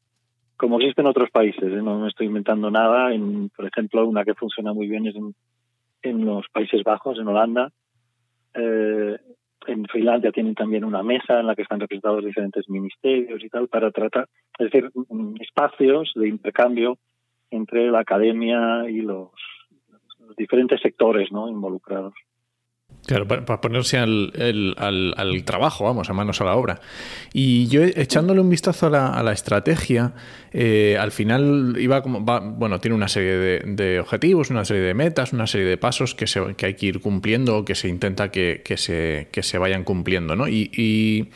[0.57, 1.83] Como existe en otros países, ¿eh?
[1.83, 3.13] no me estoy inventando nada.
[3.15, 5.35] En, por ejemplo, una que funciona muy bien es en,
[6.03, 7.71] en los Países Bajos, en Holanda.
[8.55, 9.17] Eh,
[9.69, 13.69] en Finlandia tienen también una mesa en la que están representados diferentes ministerios y tal
[13.69, 14.29] para tratar,
[14.59, 14.91] es decir,
[15.41, 16.99] espacios de intercambio
[17.51, 19.31] entre la academia y los,
[20.21, 21.49] los diferentes sectores ¿no?
[21.49, 22.15] involucrados.
[23.07, 26.81] Claro, para, ponerse al, trabajo, vamos, a manos a la obra.
[27.33, 30.13] Y yo echándole un vistazo a la, a la estrategia,
[30.53, 35.33] eh, al final iba como, bueno, tiene una serie de, objetivos, una serie de metas,
[35.33, 38.31] una serie de pasos que, se, que hay que ir cumpliendo o que se intenta
[38.31, 40.47] que, que, se, que se vayan cumpliendo, ¿no?
[40.47, 41.31] Y,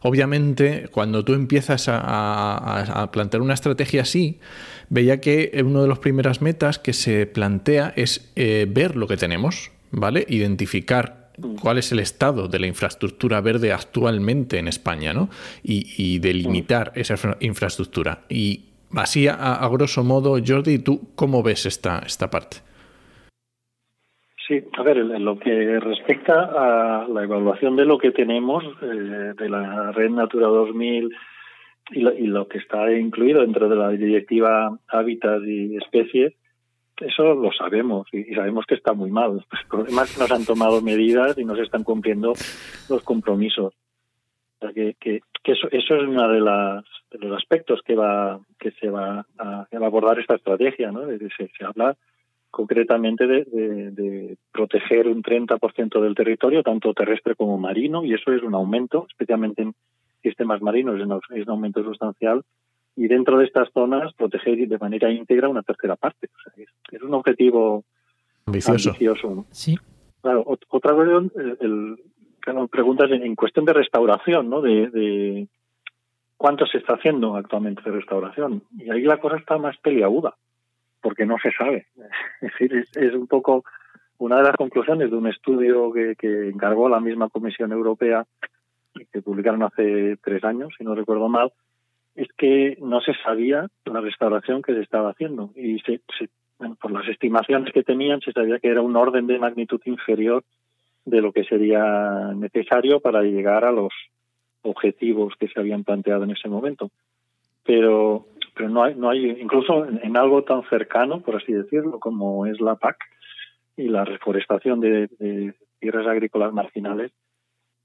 [0.00, 4.38] obviamente cuando tú empiezas a, a plantear una estrategia así,
[4.88, 9.16] veía que una de las primeras metas que se plantea es eh, ver lo que
[9.16, 10.24] tenemos, ¿vale?
[10.28, 11.28] Identificar
[11.60, 15.28] cuál es el estado de la infraestructura verde actualmente en España, ¿no?
[15.62, 18.20] Y, delimitar esa infraestructura.
[18.28, 22.58] Y así, a, grosso modo, Jordi, ¿tú cómo ves esta, esta parte?
[24.46, 29.34] Sí, a ver, en lo que respecta a la evaluación de lo que tenemos eh,
[29.36, 31.10] de la Red Natura 2000
[31.90, 36.32] y lo, y lo, que está incluido dentro de la Directiva Hábitat y Especies,
[37.00, 39.44] eso lo sabemos y, sabemos que está muy mal.
[39.52, 42.32] El problema es que nos han tomado medidas y no se están cumpliendo
[42.88, 43.74] los compromisos.
[44.74, 49.66] que, que, eso, eso es uno de, los aspectos que va que se va a,
[49.72, 50.90] abordar esta estrategia.
[50.90, 51.06] ¿no?
[51.06, 51.96] Se, se habla
[52.50, 58.42] concretamente de, de, proteger un 30% del territorio, tanto terrestre como marino, y eso es
[58.42, 59.74] un aumento, especialmente en
[60.22, 60.98] sistemas marinos,
[61.30, 62.42] es un aumento sustancial
[62.98, 66.28] y dentro de estas zonas proteger de manera íntegra una tercera parte.
[66.56, 67.84] es, un objetivo
[68.44, 69.46] ambicioso.
[69.52, 69.78] Sí.
[70.20, 71.30] Claro, otra cuestión,
[71.60, 71.96] el,
[72.68, 74.60] preguntas en, cuestión de restauración, ¿no?
[74.60, 75.46] De,
[76.36, 78.64] cuánto se está haciendo actualmente de restauración.
[78.76, 80.34] Y ahí la cosa está más peliaguda,
[81.00, 81.86] porque no se sabe.
[82.40, 83.64] Es decir, es, un poco
[84.18, 88.26] una de las conclusiones de un estudio que, que encargó la misma Comisión Europea,
[89.12, 91.52] que publicaron hace tres años, si no recuerdo mal,
[92.18, 96.00] es que no se sabía la restauración que se estaba haciendo y se,
[96.80, 100.42] por las estimaciones que tenían se sabía que era un orden de magnitud inferior
[101.04, 103.92] de lo que sería necesario para llegar a los
[104.62, 106.90] objetivos que se habían planteado en ese momento.
[107.64, 112.46] Pero, pero no hay, no hay incluso en, algo tan cercano, por así decirlo, como
[112.46, 112.96] es la PAC
[113.76, 117.12] y la reforestación de, tierras agrícolas marginales,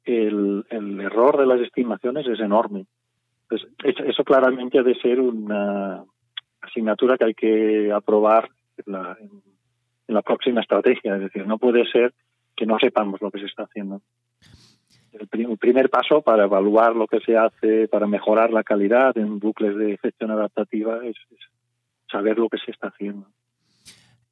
[0.06, 2.88] el, el error de las estimaciones es enorme.
[3.54, 6.04] Pues eso claramente ha de ser una
[6.62, 8.94] asignatura que hay que aprobar en
[10.08, 11.16] la, próxima estrategia.
[11.16, 12.14] Es decir, no puede ser
[12.56, 14.02] que no sepamos lo que se está haciendo.
[15.12, 15.28] El,
[15.60, 20.00] primer paso para evaluar lo que se hace, para mejorar la calidad en bucles de
[20.02, 21.16] gestión adaptativa, es,
[22.12, 23.28] saber lo que se está haciendo.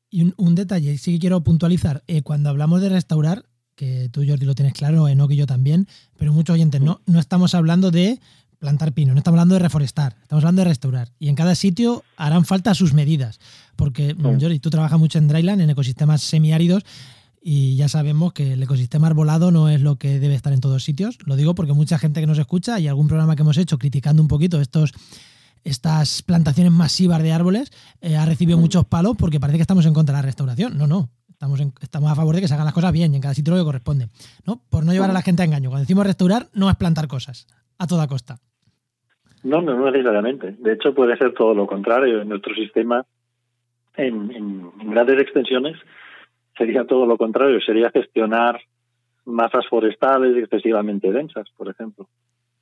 [0.09, 2.01] Y un, detalle, sí que quiero puntualizar.
[2.07, 3.43] Eh, cuando hablamos de restaurar,
[3.75, 5.85] que tú, Jordi, lo tienes claro, no que yo también,
[6.17, 8.19] pero muchos oyentes no, no estamos hablando de
[8.61, 11.09] plantar pino, no estamos hablando de reforestar, estamos hablando de restaurar.
[11.17, 13.39] Y en cada sitio harán falta sus medidas,
[13.75, 16.83] porque mm, Jordi, tú trabajas mucho en dryland, en ecosistemas semiáridos,
[17.41, 20.83] y ya sabemos que el ecosistema arbolado no es lo que debe estar en todos
[20.83, 21.17] sitios.
[21.25, 24.21] Lo digo porque mucha gente que nos escucha y algún programa que hemos hecho criticando
[24.21, 24.93] un poquito estos
[25.63, 27.71] estas plantaciones masivas de árboles
[28.01, 30.77] eh, ha recibido muchos palos porque parece que estamos en contra de la restauración.
[30.77, 31.09] No, no.
[31.29, 33.53] Estamos, estamos a favor de que se hagan las cosas bien y en cada sitio
[33.53, 34.09] lo que corresponde.
[34.45, 34.61] ¿no?
[34.69, 35.69] Por no llevar a la gente a engaño.
[35.69, 37.47] Cuando decimos restaurar, no es plantar cosas
[37.79, 38.39] a toda costa.
[39.43, 40.55] No, no, necesariamente.
[40.59, 42.21] De hecho, puede ser todo lo contrario.
[42.21, 43.05] En nuestro sistema,
[43.95, 45.77] en, grandes extensiones,
[46.57, 47.59] sería todo lo contrario.
[47.61, 48.61] Sería gestionar
[49.25, 52.07] masas forestales excesivamente densas, por ejemplo,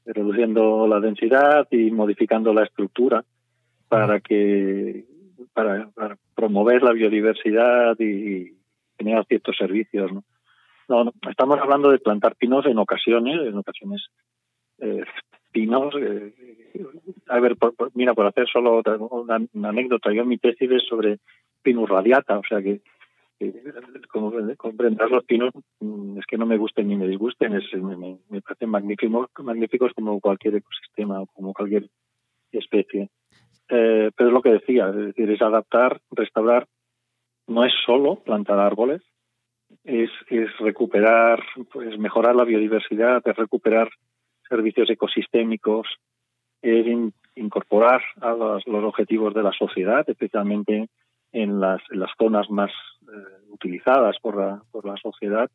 [0.06, 3.24] reduciendo la densidad y modificando la estructura
[3.88, 5.06] para que
[5.54, 5.90] para,
[6.36, 8.56] promover la biodiversidad y,
[8.98, 10.12] generar ciertos servicios.
[10.12, 10.24] ¿no?
[10.90, 14.08] No, estamos hablando de plantar pinos en ocasiones, en ocasiones
[14.80, 15.04] eh,
[15.60, 15.94] pinos.
[16.00, 16.32] Eh,
[17.28, 17.58] a ver,
[17.94, 21.20] mira, por hacer solo una, anécdota, yo mi tesis es sobre
[21.62, 22.82] pinus radiata, o sea que,
[24.10, 28.42] como comprenderás, los pinos mm, es que no me gusten ni me disgusten, es, me,
[28.42, 31.90] parecen magníficos, magníficos como cualquier ecosistema, como cualquier
[32.52, 33.10] especie.
[33.70, 36.68] Eh, pero es lo que decía, es decir, es adaptar, restaurar,
[37.48, 39.02] no es solo plantar árboles,
[39.84, 43.90] es, es recuperar, pues mejorar la biodiversidad, es recuperar
[44.50, 45.88] servicios ecosistémicos,
[46.62, 46.86] es
[47.36, 50.90] incorporar a los, objetivos de la sociedad, especialmente
[51.32, 51.82] en las,
[52.18, 52.72] zonas más
[53.04, 55.50] eh, utilizadas por la, por la sociedad.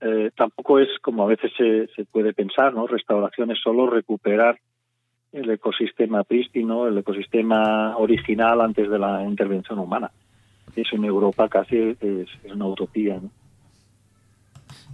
[0.00, 2.86] Eh, tampoco es como a veces se, puede pensar, ¿no?
[2.86, 4.58] Restauración es solo recuperar
[5.32, 10.10] el ecosistema prístino, el ecosistema original antes de la intervención humana.
[10.76, 13.18] Eso en Europa casi es, una utopía.
[13.20, 13.30] ¿no?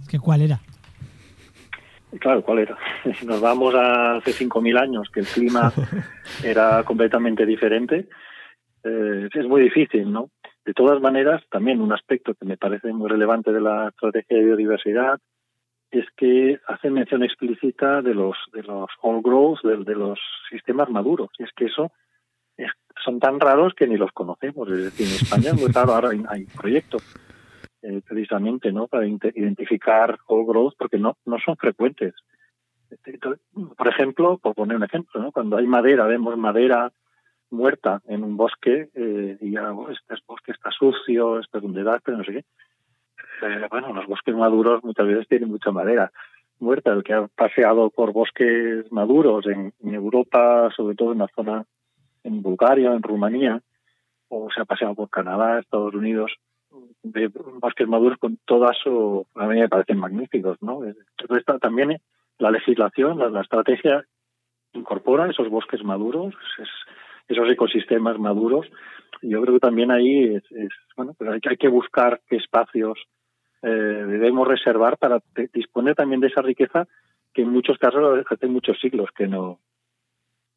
[0.07, 0.59] ¿Qué cuál era?
[2.17, 2.77] Claro, ¿cuál era?
[3.17, 5.71] Si nos vamos a hace 5.000 años, que el clima
[6.43, 8.07] era completamente diferente,
[8.83, 10.29] eh, es muy difícil, ¿no?
[10.65, 14.45] De todas maneras, también un aspecto que me parece muy relevante de la estrategia de
[14.45, 15.19] biodiversidad
[15.91, 20.19] es que hace mención explícita de los de los all growth, de, los
[20.51, 21.29] sistemas maduros.
[21.39, 21.91] Y es que eso
[23.03, 24.69] son tan raros que ni los conocemos.
[24.69, 27.03] Es decir, en España es raro, ahora hay proyectos
[27.81, 32.13] eh, precisamente no para identificar all growth porque no no son frecuentes.
[33.77, 35.31] Por ejemplo por poner un ejemplo ¿no?
[35.31, 36.91] cuando hay madera vemos madera
[37.51, 41.83] muerta en un bosque eh, y ya oh, este bosque está sucio este es donde
[41.83, 42.45] da pero no sé qué.
[43.47, 46.11] Eh, bueno los bosques maduros muchas veces tienen mucha madera
[46.59, 46.91] muerta.
[46.91, 51.65] El que ha paseado por bosques maduros en, en Europa sobre todo en la zona
[52.23, 53.61] en Bulgaria en Rumanía
[54.27, 56.35] o se ha paseado por Canadá Estados Unidos
[57.03, 60.81] de bosques maduros con toda su, a mí me parecen magníficos, ¿no?
[61.61, 61.99] también
[62.37, 64.05] la legislación, la, estrategia
[64.73, 66.69] incorpora esos bosques maduros, es,
[67.27, 68.67] esos ecosistemas maduros.
[69.21, 70.43] Yo creo que también ahí es,
[70.95, 72.97] bueno, pues hay, hay que buscar qué espacios
[73.61, 75.21] eh, debemos reservar para
[75.53, 76.87] disponer también de esa riqueza
[77.33, 79.59] que en muchos casos hace muchos siglos que no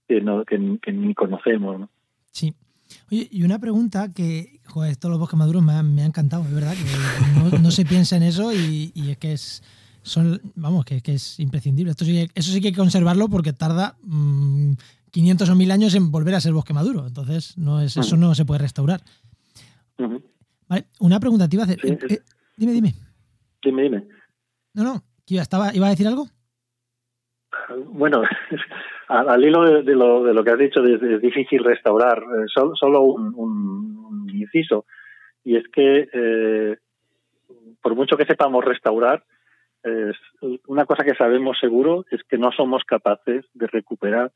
[0.07, 1.81] que no que, ni conocemos.
[1.81, 1.89] ¿no?
[2.31, 2.55] Sí.
[3.11, 6.55] Oye, y una pregunta que, joder, todos los bosques maduros me, me ha encantado, es
[6.55, 9.63] verdad, que no, se piensa en eso y, es que es,
[10.03, 11.91] son, vamos, que, que, es imprescindible.
[11.91, 13.97] Esto sí, eso sí que hay que conservarlo porque tarda
[15.11, 17.07] 500 mm, o 1000 años en volver a ser bosque maduro.
[17.07, 19.03] Entonces, no es, eso no se puede restaurar.
[20.69, 21.79] Vale, una pregunta te iba a hacer.
[21.85, 22.23] Eh, eh,
[22.57, 22.95] dime, dime.
[23.63, 24.09] Dime, dime.
[24.75, 25.05] No, no,
[25.41, 26.29] estaba, ¿iba a decir algo?
[27.93, 28.23] Bueno,
[29.21, 32.19] al, hilo de, lo, de lo que has dicho, es, difícil restaurar.
[32.19, 34.87] Eh, solo, un, inciso.
[35.45, 36.79] Y es que,
[37.81, 39.25] por mucho que sepamos restaurar,
[40.67, 44.33] una cosa que sabemos seguro es que no somos capaces de recuperar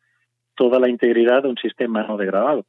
[0.57, 2.65] toda la integridad de un sistema no degradado.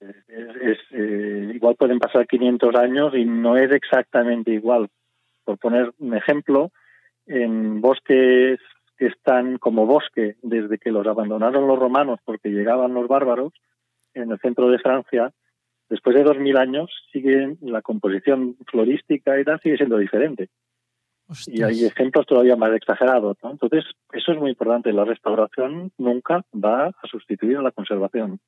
[0.00, 4.88] Es, eh, igual pueden pasar 500 años y no es exactamente igual.
[5.44, 6.70] Por poner un ejemplo,
[7.26, 8.60] en bosques
[8.98, 13.52] que están como bosque desde que los abandonaron los romanos porque llegaban los bárbaros
[14.14, 15.32] en el centro de Francia,
[15.88, 20.48] después de 2000 años sigue la composición florística y tal sigue siendo diferente.
[21.46, 23.36] Y hay ejemplos todavía más exagerados.
[23.42, 24.92] Entonces, eso es muy importante.
[24.92, 28.40] La restauración nunca va a sustituir a la conservación.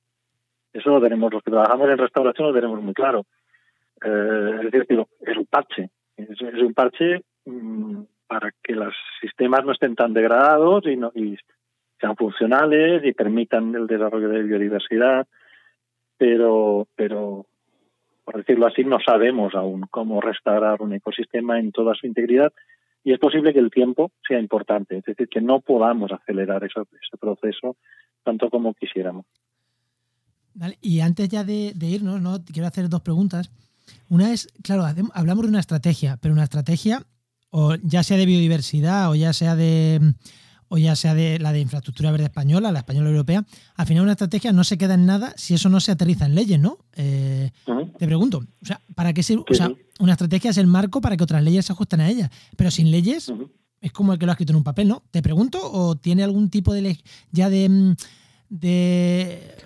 [0.73, 3.27] Eso lo tenemos, los que trabajamos en restauración lo tenemos muy claro.
[4.03, 5.91] Eh, es decir, es un parche.
[6.17, 11.37] Es, un parche mm, para que los sistemas no estén tan degradados y, no, y
[12.01, 15.27] sean funcionales y permitan el desarrollo de biodiversidad.
[16.17, 17.47] Pero, pero
[18.25, 22.53] por decirlo así, no sabemos aún cómo restaurar un ecosistema en toda su integridad
[23.03, 26.83] y es posible que el tiempo sea importante, es decir, que no podamos acelerar ese,
[27.19, 27.77] proceso
[28.23, 29.27] tanto como quisiéramos.
[30.81, 32.45] y antes ya de, irnos, ¿no?
[32.45, 33.51] quiero hacer dos preguntas.
[34.09, 37.01] Una es, claro, hablamos de una estrategia, pero una estrategia,
[37.51, 40.15] o ya sea de biodiversidad o ya sea de
[40.69, 43.45] o ya sea de la de infraestructura verde española, la española europea,
[43.75, 46.37] al final una estrategia no se queda en nada si eso no se aterriza en
[46.37, 46.79] leyes, ¿no?
[46.95, 47.51] Eh,
[47.99, 49.43] te pregunto, o sea, ¿para qué sirve?
[49.51, 52.31] O sea, una estrategia es el marco para que otras leyes se ajusten a ella,
[52.57, 53.33] pero sin leyes
[53.81, 55.03] es como el que lo ha escrito en un papel, ¿no?
[55.11, 57.01] Te pregunto, ¿o tiene algún tipo de ley
[57.33, 57.69] ya de...
[57.69, 57.95] Mm,
[58.49, 59.57] de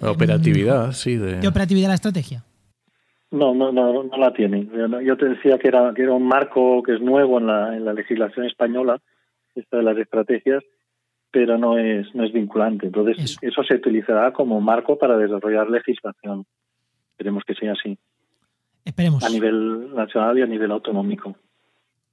[0.00, 1.16] operatividad, sí.
[1.16, 1.46] De...
[1.46, 2.44] operatividad la estrategia.
[3.30, 4.66] No, no, no, no la tiene.
[5.04, 7.84] Yo te decía que era, que era un marco que es nuevo en la, en
[7.84, 9.00] la legislación española,
[9.54, 10.64] esta de las estrategias,
[11.30, 12.86] pero no es, no es vinculante.
[12.86, 13.62] Entonces, eso.
[13.62, 16.44] se utilizará como marco para desarrollar legislación.
[17.12, 17.96] Esperemos que sea así.
[18.84, 19.22] Esperemos.
[19.22, 21.36] A nivel nacional y a nivel autonómico.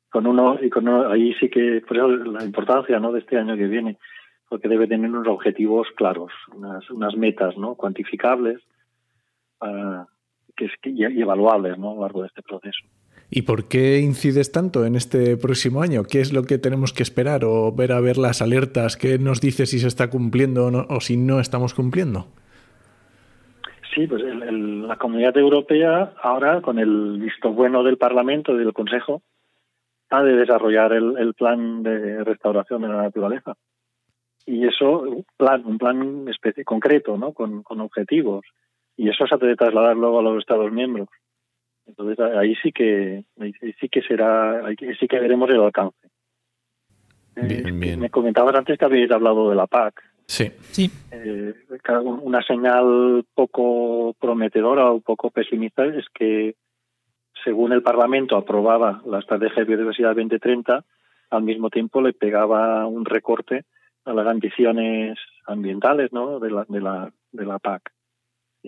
[0.09, 3.11] Con uno, y con uno, ahí sí que, por eso la importancia ¿no?
[3.11, 3.97] de este año que viene,
[4.47, 7.73] porque debe tener unos objetivos claros, unas, unas metas ¿no?
[7.75, 8.61] cuantificables
[10.57, 11.91] que, y, y evaluables ¿no?
[11.91, 12.85] a lo largo de este proceso.
[13.29, 16.03] ¿Y por qué incides tanto en este próximo año?
[16.03, 18.95] ¿Qué es lo que tenemos que esperar o ver a ver las alertas?
[18.95, 22.27] ¿Qué nos dice si se está cumpliendo o, si no estamos cumpliendo?
[23.93, 29.21] Sí, pues la Comunidad Europea ahora, con el visto bueno del Parlamento y del Consejo,
[30.09, 33.55] ha de desarrollar el, plan de restauración de la naturaleza.
[34.45, 37.33] Y eso, un plan, un plan especie, concreto, ¿no?
[37.33, 38.45] Con, con objetivos.
[38.97, 41.07] Y eso se ha de trasladar luego a los Estados miembros.
[41.85, 46.09] Entonces ahí sí que ahí sí que será, ahí sí que veremos el alcance.
[47.35, 47.99] Bien, eh, bien.
[47.99, 50.03] Me comentabas antes que habéis hablado de la PAC.
[50.25, 50.51] Sí.
[50.71, 50.91] sí.
[51.11, 51.53] Eh,
[52.21, 56.55] una señal poco prometedora o poco pesimista es que
[57.45, 60.83] según el Parlamento aprobaba la Estrategia de Biodiversidad 2030,
[61.29, 63.63] al mismo tiempo le pegaba un recorte
[64.03, 66.39] a las ambiciones ambientales ¿no?
[66.39, 67.93] de, la, de, la, de la PAC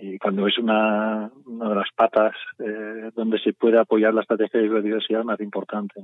[0.02, 4.60] y cuando es una, una de las patas eh, donde se puede apoyar la estrategia
[4.60, 6.00] de biodiversidad más importante.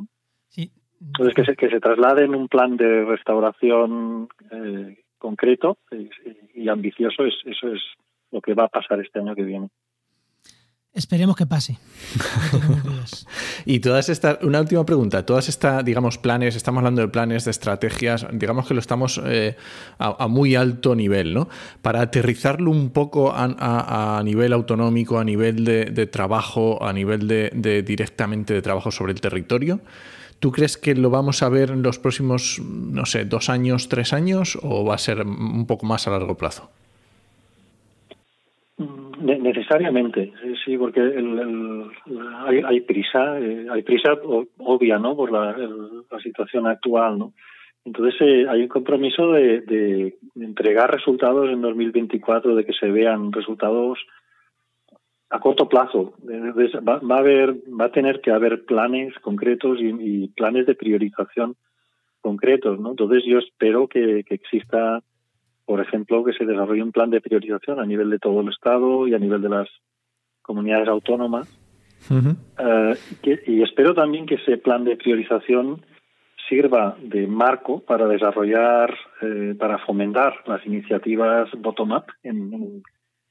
[0.49, 0.71] Sí.
[1.01, 6.11] Entonces, que se, que se traslade en un plan de restauración eh, concreto y,
[6.55, 7.81] y ambicioso, es, eso es
[8.31, 9.69] lo que va a pasar este año que viene.
[10.97, 11.77] Esperemos que pase.
[13.67, 17.51] y todas estas, una última pregunta, todas estas, digamos, planes, estamos hablando de planes, de
[17.51, 19.57] estrategias, digamos que lo estamos eh,
[19.99, 21.51] a, muy alto nivel, ¿no?
[21.83, 28.55] Para aterrizarlo un poco a, nivel autonómico, a nivel de, trabajo, a nivel de, directamente
[28.55, 29.81] de trabajo sobre el territorio,
[30.39, 34.13] ¿Tú crees que lo vamos a ver en los próximos, no sé, dos años, tres
[34.13, 36.71] años o va a ser un poco más a largo plazo?
[39.19, 40.33] Necesariamente,
[40.64, 44.14] sí, porque hay, hay, prisa, eh, hay prisa
[44.59, 45.17] obvia, ¿no?
[45.17, 45.57] Por la,
[46.23, 47.33] situación actual, ¿no?
[47.85, 53.99] Entonces eh, hay un compromiso de, entregar resultados en 2024, de que se vean resultados
[55.31, 56.14] a corto plazo.
[56.27, 61.57] Va, va, a haber, va a tener que haber planes concretos y, planes de priorización
[62.21, 62.91] concretos, ¿no?
[62.91, 65.01] Entonces yo espero que, exista,
[65.67, 69.07] por ejemplo, que se desarrolle un plan de priorización a nivel de todo el Estado
[69.07, 69.69] y a nivel de las
[70.41, 71.49] comunidades autónomas.
[72.59, 72.95] Eh,
[73.47, 75.85] y espero también que ese plan de priorización
[76.49, 82.83] sirva de marco para desarrollar, eh, para fomentar las iniciativas bottom-up, en,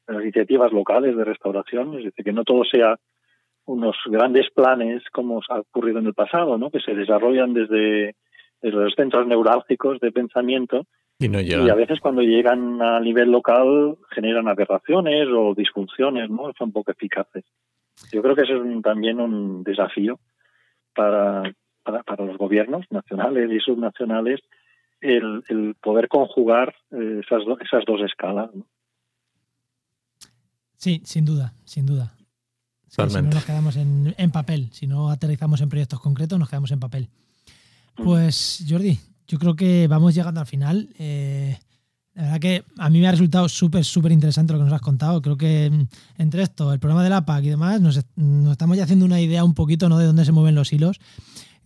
[0.07, 2.97] las iniciativas locales de restauración, es decir, que no todo sea
[3.65, 6.69] unos grandes planes como ha ocurrido en el pasado, ¿no?
[6.69, 8.15] que se desarrollan desde,
[8.61, 10.85] los centros neurálgicos de pensamiento
[11.17, 16.51] y, no y a veces cuando llegan a nivel local generan aberraciones o disfunciones, ¿no?
[16.57, 17.45] son poco eficaces.
[18.11, 20.19] Yo creo que eso es también un desafío
[20.93, 21.43] para,
[21.83, 24.41] para, los gobiernos nacionales y subnacionales
[24.99, 28.49] el, el poder conjugar eh, esas, esas dos escalas.
[30.77, 32.13] Sí, sin duda, sin duda.
[32.87, 36.71] si no nos quedamos en, en, papel, si no aterrizamos en proyectos concretos, nos quedamos
[36.71, 37.07] en papel.
[37.97, 38.03] Mm.
[38.03, 40.89] Pues Jordi, yo creo que vamos llegando al final.
[40.97, 41.57] Eh,
[42.13, 44.81] la verdad que a mí me ha resultado súper, súper interesante lo que nos has
[44.81, 45.21] contado.
[45.21, 48.77] Creo que mm, entre esto, el programa de la PAC y demás, nos, nos, estamos
[48.77, 49.97] ya haciendo una idea un poquito ¿no?
[49.97, 50.99] de dónde se mueven los hilos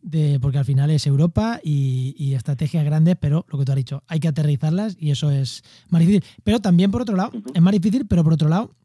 [0.01, 4.03] de, porque al final es Europa y, estrategias grandes, pero lo que tú has dicho,
[4.07, 6.23] hay que aterrizarlas y eso es más difícil.
[6.43, 8.75] Pero también por otro lado, es más difícil, pero por otro lado,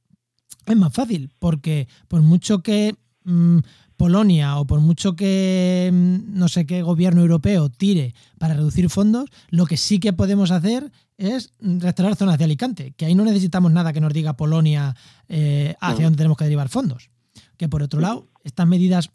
[0.67, 3.59] es más fácil, porque por mucho que mm,
[4.05, 9.31] Polonia o por mucho que mm, no sé qué gobierno europeo tire para reducir fondos,
[9.49, 13.73] lo que sí que podemos hacer es restaurar zonas de Alicante, que ahí no necesitamos
[13.73, 14.95] nada que nos diga Polonia
[15.31, 17.09] eh, hacia dónde tenemos que derivar fondos.
[17.57, 19.09] Que por otro lado, estas medidas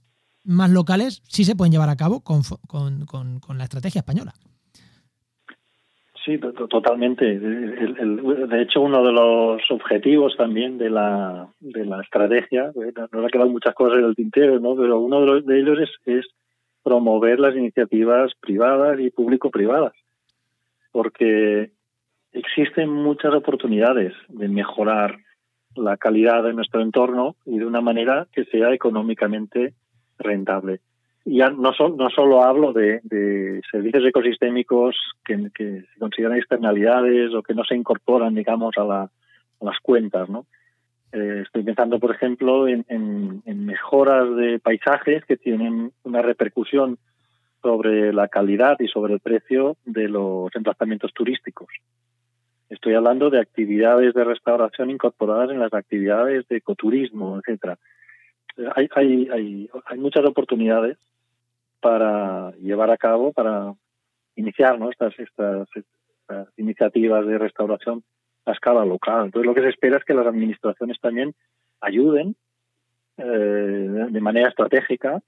[0.43, 2.41] más locales sí se pueden llevar a cabo con,
[3.05, 4.33] con, la estrategia española.
[6.30, 7.25] Sí, totalmente.
[7.39, 13.30] de hecho, uno de los objetivos también de la, de la estrategia, eh, no, ha
[13.30, 14.75] quedado muchas cosas en el tintero, ¿no?
[14.75, 16.27] pero uno de, los, de ellos es, es
[16.84, 19.93] promover las iniciativas privadas y público-privadas,
[20.91, 21.71] porque
[22.32, 25.17] existen muchas oportunidades de mejorar
[25.75, 29.73] la calidad de nuestro entorno y de una manera que sea económicamente
[30.19, 30.82] rentable.
[31.32, 37.63] Ya no, no solo hablo de, servicios ecosistémicos que, se consideran externalidades o que no
[37.63, 39.09] se incorporan, digamos, a,
[39.61, 40.47] las cuentas, ¿no?
[41.11, 46.97] Eh, estoy pensando, por ejemplo, en, mejoras de paisajes que tienen una repercusión
[47.61, 51.67] sobre la calidad y sobre el precio de los emplazamientos turísticos.
[52.69, 57.77] Estoy hablando de actividades de restauración incorporadas en las actividades de ecoturismo, etcétera
[58.75, 60.97] hay, hay, hay, hay muchas oportunidades
[61.80, 63.73] para llevar a cabo, para
[64.36, 65.67] iniciar estas, estas,
[66.57, 68.03] iniciativas de restauración
[68.45, 69.25] a escala local.
[69.25, 71.34] Entonces, lo que se espera es que las administraciones también
[71.82, 72.36] ayuden
[73.17, 75.21] eh, de manera estratégica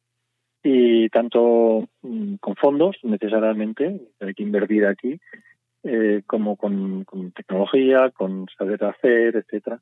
[0.64, 5.20] y tanto mm, con fondos necesariamente, hay que invertir aquí,
[5.84, 9.82] eh, como con, tecnología, con saber hacer, etcétera,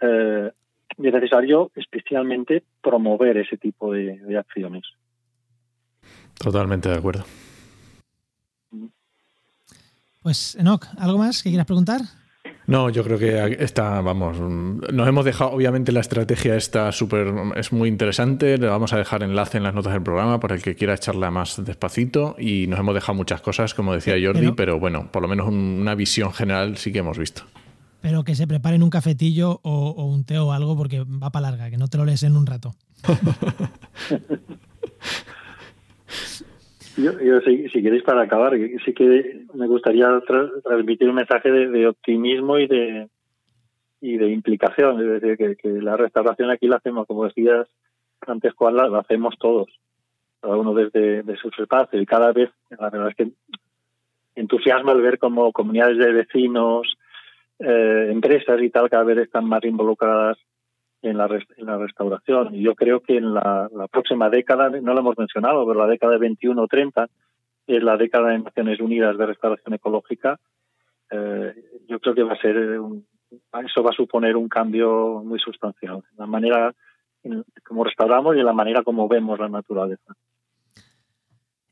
[0.00, 0.50] eh,
[0.96, 4.84] es necesario especialmente promover ese tipo de, acciones.
[6.40, 7.24] Totalmente de acuerdo.
[10.22, 12.00] Pues, Enoch, ¿algo más que quieras preguntar?
[12.66, 17.72] No, yo creo que está, vamos, nos hemos dejado, obviamente la estrategia está súper, es
[17.72, 20.76] muy interesante, le vamos a dejar enlace en las notas del programa para el que
[20.76, 25.10] quiera echarla más despacito y nos hemos dejado muchas cosas, como decía Jordi, pero bueno,
[25.10, 27.42] por lo menos una visión general sí que hemos visto
[28.00, 31.68] pero que se preparen un cafetillo o, un té o algo porque va para larga,
[31.68, 32.74] que no te lo lees en un rato.
[36.96, 38.52] yo, si, queréis para acabar,
[38.84, 40.08] sí que me gustaría
[40.64, 43.08] transmitir un mensaje de, optimismo y de
[44.02, 47.68] y de implicación, es decir, que, la restauración aquí la hacemos, como decías
[48.26, 49.68] antes, Juan, la, hacemos todos,
[50.40, 53.30] cada uno desde de su espacio y cada vez, la verdad es que
[54.34, 56.96] entusiasma el ver como comunidades de vecinos,
[57.58, 60.38] eh, empresas y tal cada vez están más involucradas
[61.02, 61.26] en la,
[61.56, 62.54] en la restauración.
[62.54, 66.12] Y yo creo que en la, próxima década, no lo hemos mencionado, pero la década
[66.12, 67.08] de 21 o 30
[67.66, 70.38] es la década de Naciones Unidas de Restauración Ecológica.
[71.10, 71.54] Eh,
[71.88, 72.56] yo creo que va a ser
[73.64, 76.74] eso va a suponer un cambio muy sustancial en la manera
[77.22, 80.14] en como restauramos y en la manera como vemos la naturaleza.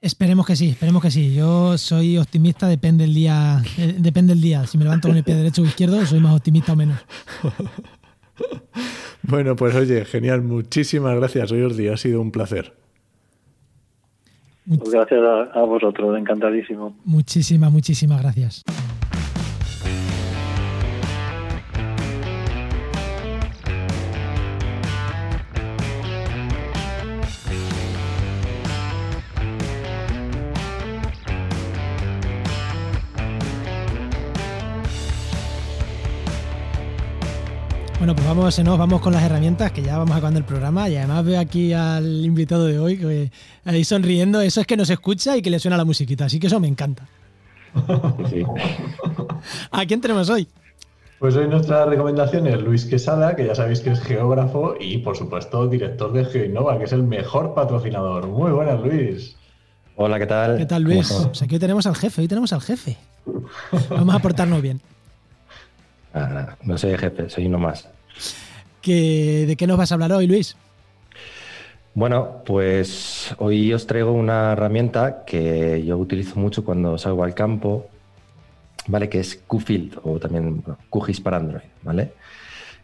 [0.01, 1.35] Esperemos que sí, esperemos que sí.
[1.35, 4.65] Yo soy optimista, depende el día, eh, depende el día.
[4.65, 7.05] Si me levanto con el pie derecho o izquierdo, soy más optimista o menos.
[9.23, 10.43] Bueno, pues oye, genial.
[10.43, 11.89] Muchísimas gracias, Jordi.
[11.89, 12.73] Ha sido un placer.
[14.65, 16.97] Gracias a, a vosotros, encantadísimo.
[17.05, 18.65] Muchísimas, muchísimas gracias.
[38.09, 40.89] Bueno, pues vamos, nos vamos con las herramientas, que ya vamos acabando el programa.
[40.89, 43.31] Y además veo aquí al invitado de hoy, que
[43.67, 44.41] ahí sonriendo.
[44.41, 46.25] Eso es que nos escucha y que le suena la musiquita.
[46.25, 47.07] Así que eso me encanta.
[48.31, 48.45] Sí.
[49.71, 50.49] ¿A quién tenemos hoy?
[51.19, 55.15] Pues hoy nuestra recomendación es Luis Quesada, que ya sabéis que es geógrafo y, por
[55.15, 58.27] supuesto, director de GeoInnova, que es el mejor patrocinador.
[58.27, 59.37] Muy buenas, Luis.
[59.97, 60.57] Hola, ¿qué tal?
[60.57, 61.11] ¿Qué tal, ¿Cómo Luis?
[61.11, 61.27] estás?
[61.27, 62.97] Pues aquí hoy tenemos al jefe, hoy tenemos al jefe.
[63.91, 64.81] Vamos a portarnos bien.
[66.15, 67.87] Ah, no soy jefe, soy uno más.
[68.83, 70.57] ¿Que- ¿De qué nos vas a hablar hoy, Luis?
[71.95, 77.89] Bueno, pues hoy os traigo una herramienta que yo utilizo mucho cuando salgo al campo,
[78.87, 79.09] ¿vale?
[79.09, 82.13] Que es QField o también bueno, QGIS para Android, ¿vale?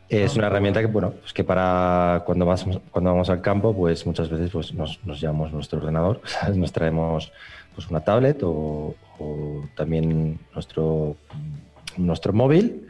[0.09, 2.45] Es una herramienta que, bueno, pues que para cuando,
[2.90, 6.20] cuando vamos al campo, pues muchas veces pues nos, nos llevamos nuestro ordenador,
[6.55, 7.32] nos traemos
[7.74, 11.16] pues una tablet o, o también nuestro,
[11.97, 12.86] nuestro móvil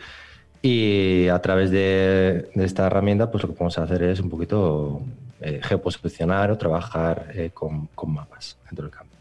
[0.67, 5.03] y a través de, de esta herramienta pues lo que podemos hacer es un poquito
[5.43, 9.13] eh, geoposicionar o trabajar eh, con, con mapas dentro del campo.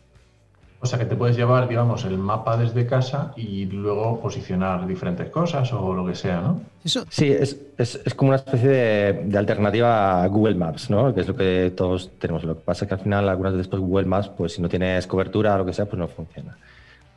[0.80, 5.30] O sea que te puedes llevar, digamos, el mapa desde casa y luego posicionar diferentes
[5.30, 6.62] cosas o lo que sea, ¿no?
[6.84, 11.14] Eso, Sí, es, es, es como una especie de, de alternativa a Google Maps, ¿no?
[11.14, 12.44] Que es lo que todos tenemos.
[12.46, 14.68] Lo que pasa es que al final, algunas veces pues, Google Maps, pues si no
[14.70, 16.58] tienes cobertura o lo que sea, pues no funciona.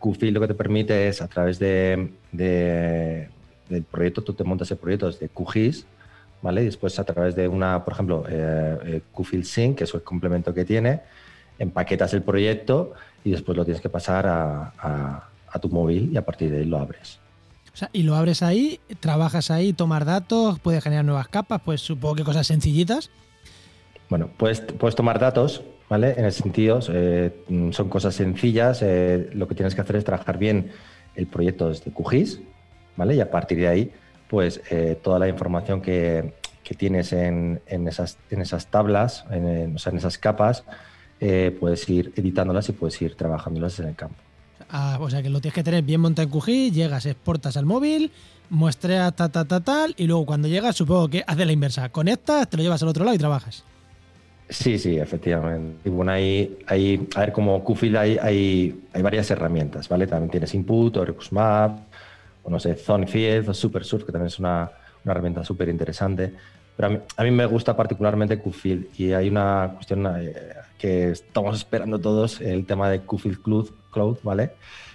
[0.00, 3.28] QField lo que te permite es, a través de, de-
[3.68, 5.86] del proyecto, tú te montas el proyecto desde QGIS,
[6.42, 6.62] ¿vale?
[6.62, 10.02] Y después a través de una, por ejemplo, eh, eh, QField Sync, que es el
[10.02, 11.00] complemento que tiene,
[11.58, 12.92] empaquetas el proyecto
[13.24, 16.58] y después lo tienes que pasar a, a- a tu móvil y a partir de
[16.58, 17.18] ahí lo abres.
[17.72, 21.80] o sea, y lo abres ahí, trabajas ahí, tomar datos, puedes generar nuevas capas, pues
[21.80, 23.10] supongo que cosas sencillitas.
[24.10, 26.14] Bueno, puedes, puedes tomar datos, ¿vale?
[26.16, 28.82] En el sentido, eh, son cosas sencillas.
[28.82, 30.70] eh, lo que tienes que hacer es trabajar bien
[31.16, 32.40] el proyecto desde QGIS,
[32.96, 33.14] ¿vale?
[33.14, 33.92] Y a partir de ahí,
[34.28, 39.76] pues eh, toda la información que, que tienes en, en esas, en esas tablas, en,
[39.76, 40.64] o sea, en esas capas,
[41.20, 44.16] eh, puedes ir editándolas y puedes ir trabajándolas en el campo.
[44.68, 47.66] Ah, o sea, que lo tienes que tener bien montado en QGIS, llegas, exportas al
[47.66, 48.10] móvil,
[48.50, 51.88] muestreas ta, ta, ta, tal, y luego cuando llegas, supongo que haces la inversa.
[51.90, 53.64] Conectas, te lo llevas al otro lado y trabajas.
[54.48, 55.88] Sí, sí, efectivamente.
[55.88, 60.06] Y bueno, hay, hay, a ver, como QField hay, hay, hay varias herramientas, ¿vale?
[60.06, 61.80] También tienes Input o Recusmap,
[62.46, 64.70] o no sé, Zonefield o SuperSurf, que también es una,
[65.04, 66.32] una herramienta súper interesante.
[66.76, 70.32] Pero a mí, a mí me gusta particularmente QField y hay una cuestión eh,
[70.78, 73.42] que estamos esperando todos, el tema de QField
[73.90, 74.52] Cloud, ¿vale?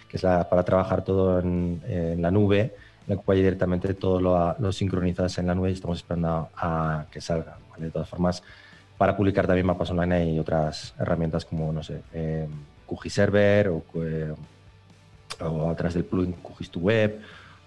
[0.08, 2.74] Que es la- para trabajar todo en, en la nube,
[3.08, 7.00] en la cual directamente todo lo, lo sincronizas en la nube y estamos esperando a,
[7.00, 7.86] a que salga, ¿vale?
[7.86, 8.44] De todas formas,
[8.98, 12.48] para publicar también mapas online hay otras herramientas como, no sé, eh,
[12.88, 14.32] QGIS Server o, eh,
[15.44, 17.20] o a través del plugin QGIS to Web,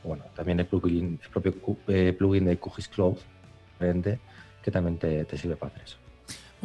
[0.05, 1.55] bueno, también el, plugin, el propio
[1.89, 3.17] eh, plugin de QGIS Cloud,
[4.63, 5.97] que también te, te sirve para hacer eso.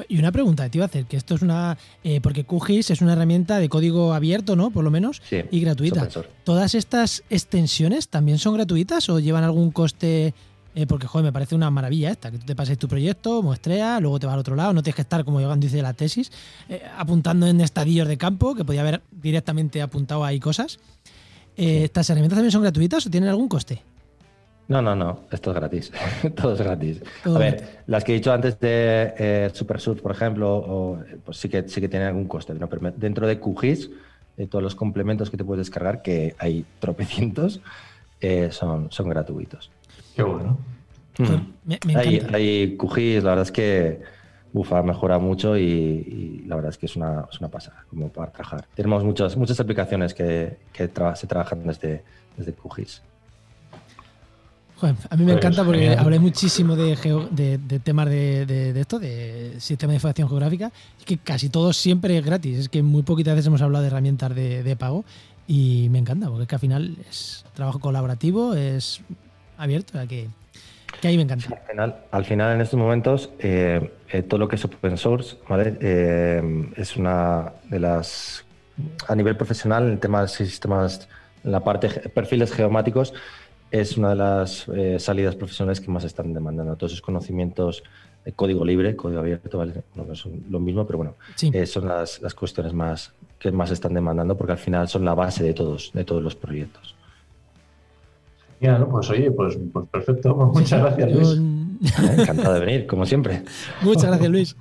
[0.08, 1.78] Y una pregunta que te iba a hacer, que esto es una...
[2.04, 4.72] eh, porque QGIS es una herramienta de código abierto, ¿no?
[4.72, 6.08] Por lo menos, Sí, y gratuita.
[6.44, 10.34] ¿Todas estas extensiones también son gratuitas o llevan algún coste?
[10.76, 14.00] Eh, porque, joder, me parece una maravilla esta, que tú te pases tu proyecto, muestreas,
[14.02, 16.32] luego te vas al otro lado, no tienes que estar, como Joan dice la tesis,
[16.70, 20.80] eh, apuntando en estadillos de campo, que podía haber directamente apuntado ahí cosas.
[21.58, 23.82] Eh, ¿Estas herramientas también son gratuitas o tienen algún coste?
[24.70, 25.92] No, no, no, esto es gratis.
[26.36, 27.02] Todo es gratis.
[27.24, 27.62] Todo a gratis.
[27.62, 31.68] ver, las que he dicho antes de eh, SuperSurf, por ejemplo, o, pues sí que,
[31.68, 32.54] sí que tienen algún coste.
[32.54, 32.70] ¿no?
[32.70, 33.90] Pero dentro de QGIS,
[34.38, 37.62] eh, todos los complementos que te puedes descargar, que hay tropecientos,
[38.22, 39.72] eh, son, son gratuitos.
[40.16, 40.58] Qué bueno.
[41.66, 44.02] Me, me Hay, hay QGIS, la verdad es que
[44.52, 48.10] Bufa mejora mucho y, y la verdad es que es una, es una pasada como
[48.10, 48.66] para trabajar.
[48.74, 52.04] Tenemos muchas, muchas aplicaciones que, que se trabajan desde,
[52.36, 53.02] desde QGIS.
[54.78, 56.00] Joder, a mí me Pues, encanta porque genial.
[56.00, 60.30] hablé muchísimo de, geo- de, de temas de, de- de esto, de sistema de información
[60.30, 60.72] geográfica,
[61.02, 62.58] y que casi todo siempre es gratis.
[62.60, 65.04] Es que muy poquitas veces hemos hablado de herramientas de, de pago
[65.48, 69.02] y me encanta, porque es que al final es trabajo colaborativo, es
[69.58, 70.30] abierto, o sea que,
[71.02, 71.48] que ahí me encanta.
[71.56, 75.38] Al final, al final en estos momentos, eh, eh, todo lo que es open source,
[75.48, 75.78] ¿vale?
[75.82, 78.44] Eh, es una de las,
[79.08, 81.08] a nivel profesional, el tema de sistemas,
[81.44, 83.14] en la parte perfiles geomáticos,
[83.72, 84.66] es una de las
[84.98, 86.76] salidas profesionales que más están demandando.
[86.76, 87.84] Todos esos conocimientos
[88.26, 89.84] de código libre, código abierto, ¿vale?
[89.96, 91.52] no son lo mismo, pero bueno, Sí.
[91.68, 95.44] son las, las cuestiones más que más están demandando porque al final son la base
[95.44, 96.96] de todos, de todos los proyectos.
[98.62, 98.90] Ya, ¿no?
[98.90, 100.36] Pues oye, pues, pues perfecto.
[100.36, 101.42] Pues muchas gracias, Luis.
[102.18, 103.44] Encantado de venir, como siempre.
[103.82, 104.56] Muchas gracias, Luis.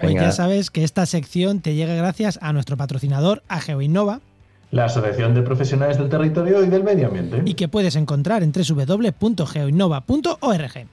[0.00, 4.20] Pues ya sabes que esta sección te llega gracias a nuestro patrocinador, a GeoInnova,
[4.70, 7.42] La Asociación de Profesionales del Territorio y del Medio Ambiente.
[7.44, 10.86] y que puedes encontrar en www.geoinnova.org.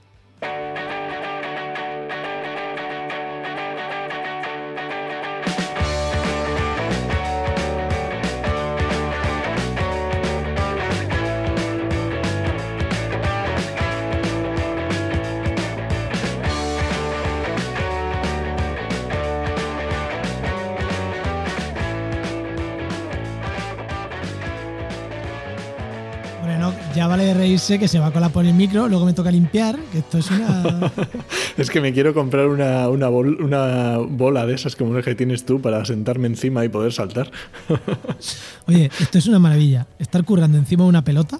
[27.18, 29.78] vale de reírse que se va a colar por el micro, luego me toca limpiar,
[29.91, 30.91] que esto es una...
[31.57, 35.15] Es que me quiero comprar una, una, bol- una bola de esas como las que
[35.15, 37.32] tienes tú para sentarme encima y poder saltar.
[38.68, 39.88] Oye, esto es una maravilla.
[39.97, 41.39] Estar currando encima de una pelota,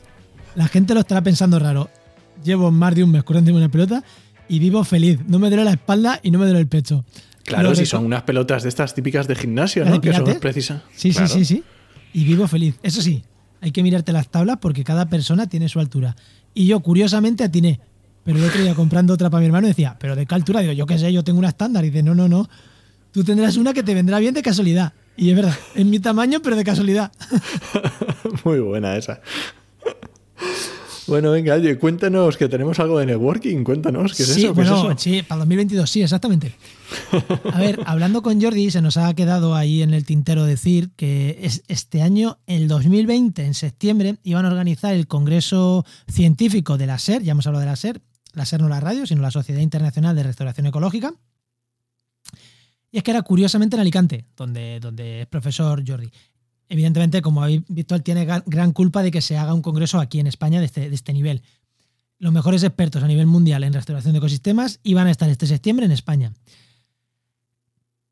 [0.56, 1.90] la gente lo estará pensando raro.
[2.44, 4.04] Llevo más de un mes currando encima de una pelota
[4.50, 5.20] y vivo feliz.
[5.28, 7.06] No me duele la espalda y no me duele el pecho.
[7.44, 10.02] Claro, si son unas pelotas de estas típicas de gimnasio, ¿La de ¿no?
[10.02, 10.82] Que son precisas.
[10.96, 11.28] Sí, Claro.
[11.28, 11.64] sí, sí, sí.
[12.14, 12.76] Y vivo feliz.
[12.82, 13.24] Eso sí,
[13.62, 16.16] hay que mirarte las tablas porque cada persona tiene su altura.
[16.54, 17.80] Y yo, curiosamente, atiné.
[18.24, 20.60] Pero el otro día comprando otra para mi hermano decía, ¿pero de qué altura?
[20.62, 21.86] Digo, yo qué sé, yo tengo una estándar.
[21.86, 22.50] Y dice, no, no, no.
[23.12, 24.94] Tú tendrás una que te vendrá bien de casualidad.
[25.16, 27.12] Y es verdad, es mi tamaño, pero de casualidad.
[28.44, 29.22] Muy buena esa.
[31.08, 33.64] Bueno, venga, oye, cuéntanos que tenemos algo de networking.
[33.64, 34.54] Cuéntanos, ¿qué es sí, eso?
[34.54, 35.00] ¿Qué es bueno, eso?
[35.00, 36.54] sí, para 2022, sí, exactamente.
[37.54, 41.40] A ver, hablando con Jordi, se nos ha quedado ahí en el tintero decir que
[41.42, 47.00] es este año, el 2020, en septiembre, iban a organizar el Congreso Científico de la
[47.00, 48.02] SER, ya hemos hablado de la SER,
[48.34, 51.14] la SER no la radio, sino la Sociedad Internacional de Restauración Ecológica.
[52.92, 56.10] Y es que era curiosamente en Alicante, donde, donde es profesor Jordi.
[56.70, 60.20] Evidentemente, como habéis visto, él tiene gran culpa de que se haga un congreso aquí
[60.20, 61.42] en España de este, de este nivel.
[62.20, 65.86] Los mejores expertos a nivel mundial en restauración de ecosistemas iban a estar este septiembre
[65.86, 66.34] en España.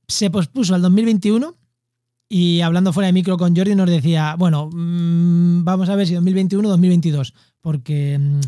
[0.08, 1.56] Se pospuso al 2021
[2.30, 6.14] y hablando fuera de micro con Jordi nos decía, bueno, mm, vamos a ver si
[6.14, 8.40] 2021 o 2022, porque mm,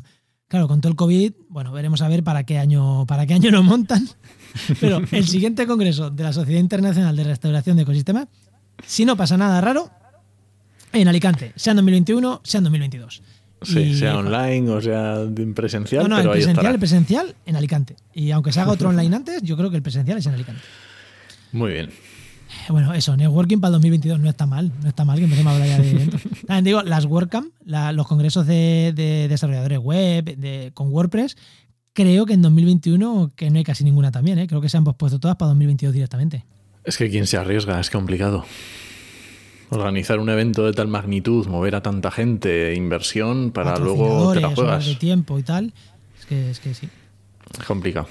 [0.47, 3.51] claro, con todo el COVID, bueno, veremos a ver para qué año, para qué año
[3.51, 4.08] nos montan.
[4.80, 8.28] Pero el siguiente congreso de la Sociedad Internacional de Restauración de Ecosistemas,
[8.86, 9.90] si no pasa nada raro,
[10.94, 13.22] en Alicante, sea en 2021, sea en 2022.
[13.64, 17.36] Sí, Y- sea online o sea en presencial, no, no, pero el presencial, el presencial
[17.46, 17.96] en Alicante.
[18.14, 20.62] Y aunque se haga otro online antes, yo creo que el presencial es en Alicante.
[21.52, 21.88] Muy bien.
[21.90, 25.52] Eh, Bueno, eso, networking para el 2022 no está mal, no está mal que empecemos
[25.52, 26.22] a hablar ya de eventos.
[26.48, 31.36] También digo, las WordCamp, la- los congresos de, de desarrolladores web de- con WordPress,
[31.94, 34.46] creo que en 2021 que no hay casi ninguna también, ¿eh?
[34.48, 36.46] creo que se han pospuesto todas para 2022 directamente.
[36.88, 38.46] Es que quien se arriesga es complicado.
[39.70, 44.56] Organizar un evento de tal magnitud, mover a tanta gente, inversión, para luego te la
[44.56, 44.86] juegas.
[44.86, 45.74] de tiempo y tal.
[46.18, 46.88] Es que, es que sí.
[47.60, 48.08] Es complicado.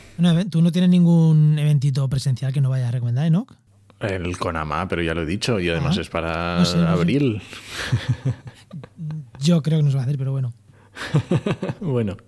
[0.50, 3.54] Tú no tienes ningún eventito presencial que no vayas a recomendar, ¿eh, Enoch?
[4.00, 6.82] El Conama, pero ya lo he dicho, y además Ah, es para no sé, no
[6.82, 6.88] sé.
[6.92, 7.40] abril.
[9.40, 10.52] Yo creo que no se va a hacer, pero bueno.
[11.80, 12.18] bueno.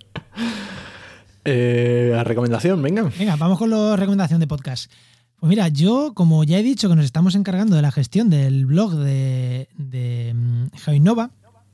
[1.45, 3.09] Eh, a recomendación, venga.
[3.17, 4.91] Venga, vamos con la recomendación de podcast.
[5.39, 8.65] Pues mira, yo, como ya he dicho que nos estamos encargando de la gestión del
[8.65, 10.67] blog de, de mm,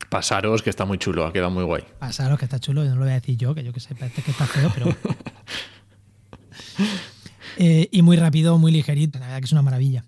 [0.09, 1.84] Pasaros, que está muy chulo, ha quedado muy guay.
[1.97, 4.22] pasaros que está chulo, no lo voy a decir yo, que yo que sé, parece
[4.22, 4.95] que está feo, pero.
[7.57, 10.03] Eh, y muy rápido, muy ligerito, la verdad que es una maravilla.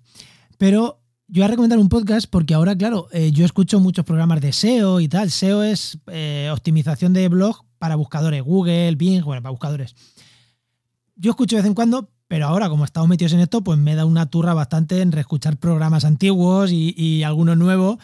[0.58, 4.42] Pero yo voy a recomendar un podcast porque ahora, claro, eh, yo escucho muchos programas
[4.42, 5.30] de SEO y tal.
[5.30, 9.94] SEO es eh, optimización de blog para buscadores, Google, Bing, bueno, para buscadores.
[11.16, 13.94] Yo escucho de vez en cuando, pero ahora, como estamos metidos en esto, pues me
[13.94, 17.96] da una turra bastante en reescuchar programas antiguos y, algunos nuevos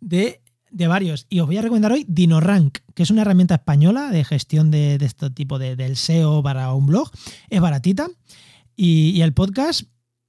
[0.00, 1.26] de, de varios.
[1.30, 4.98] Y os voy a recomendar hoy DinoRank, que es una herramienta española de gestión de,
[4.98, 7.08] de este tipo de, del SEO para un blog.
[7.48, 8.08] Es baratita.
[8.74, 9.82] Y, y el podcast,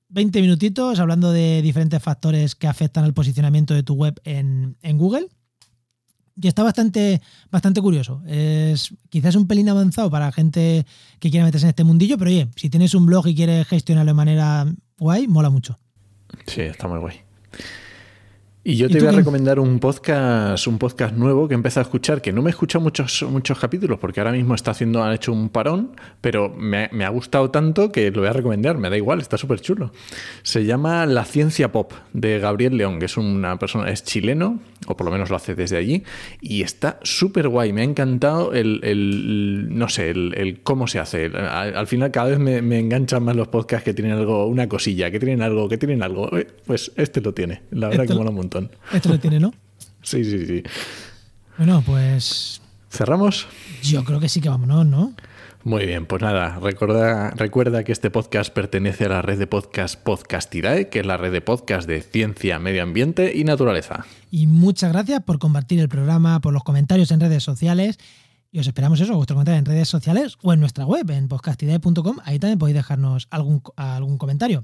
[0.09, 4.97] 20 minutitos hablando de diferentes factores que afectan al posicionamiento de tu web en, en
[4.99, 5.27] Google.
[6.41, 7.21] Y está bastante,
[7.51, 8.21] bastante curioso.
[8.25, 10.85] Es quizás un pelín avanzado para gente
[11.19, 14.11] que quiera meterse en este mundillo, pero oye, si tienes un blog y quieres gestionarlo
[14.11, 14.65] de manera
[14.97, 15.77] guay, mola mucho.
[16.47, 17.21] Sí, está muy guay.
[18.69, 21.87] Y yo ¿Y te voy a recomendar un podcast, un podcast nuevo que empezado a
[21.87, 25.11] escuchar, que no me he escuchado muchos, muchos capítulos, porque ahora mismo está haciendo, han
[25.11, 28.77] hecho un parón, pero me, ha- me ha gustado tanto que lo voy a recomendar,
[28.77, 29.91] me da igual, está súper chulo.
[30.43, 34.95] Se llama La Ciencia Pop, de Gabriel León, que es una persona, es chileno, o
[34.95, 36.03] por lo menos lo hace desde allí,
[36.39, 37.73] y está súper guay.
[37.73, 41.25] Me ha encantado el, el- no sé, el, el cómo se hace.
[41.25, 44.69] Al, al final cada vez me, me enganchan más los podcasts que tienen algo, una
[44.69, 46.37] cosilla, que tienen algo, que tienen algo.
[46.37, 48.58] Eh, Pues este lo tiene, la verdad Este que lo- mola un montón.
[48.91, 49.53] Esto lo tiene, ¿no?
[50.01, 50.63] Sí, sí, sí.
[51.57, 53.47] Bueno, pues ¿Cerramos?
[53.83, 55.13] yo creo que sí que vámonos, ¿no?
[55.65, 60.01] Muy bien, pues nada, recuerda, recuerda que este podcast pertenece a la red de podcast
[60.01, 64.05] Podcastidae, que es la red de podcast de ciencia, medio ambiente y naturaleza.
[64.31, 67.99] Y muchas gracias por compartir el programa, por los comentarios en redes sociales.
[68.51, 72.17] Y os esperamos eso, vuestros comentarios en redes sociales o en nuestra web, en podcastidae.com.
[72.23, 74.63] Ahí también podéis dejarnos algún, algún comentario.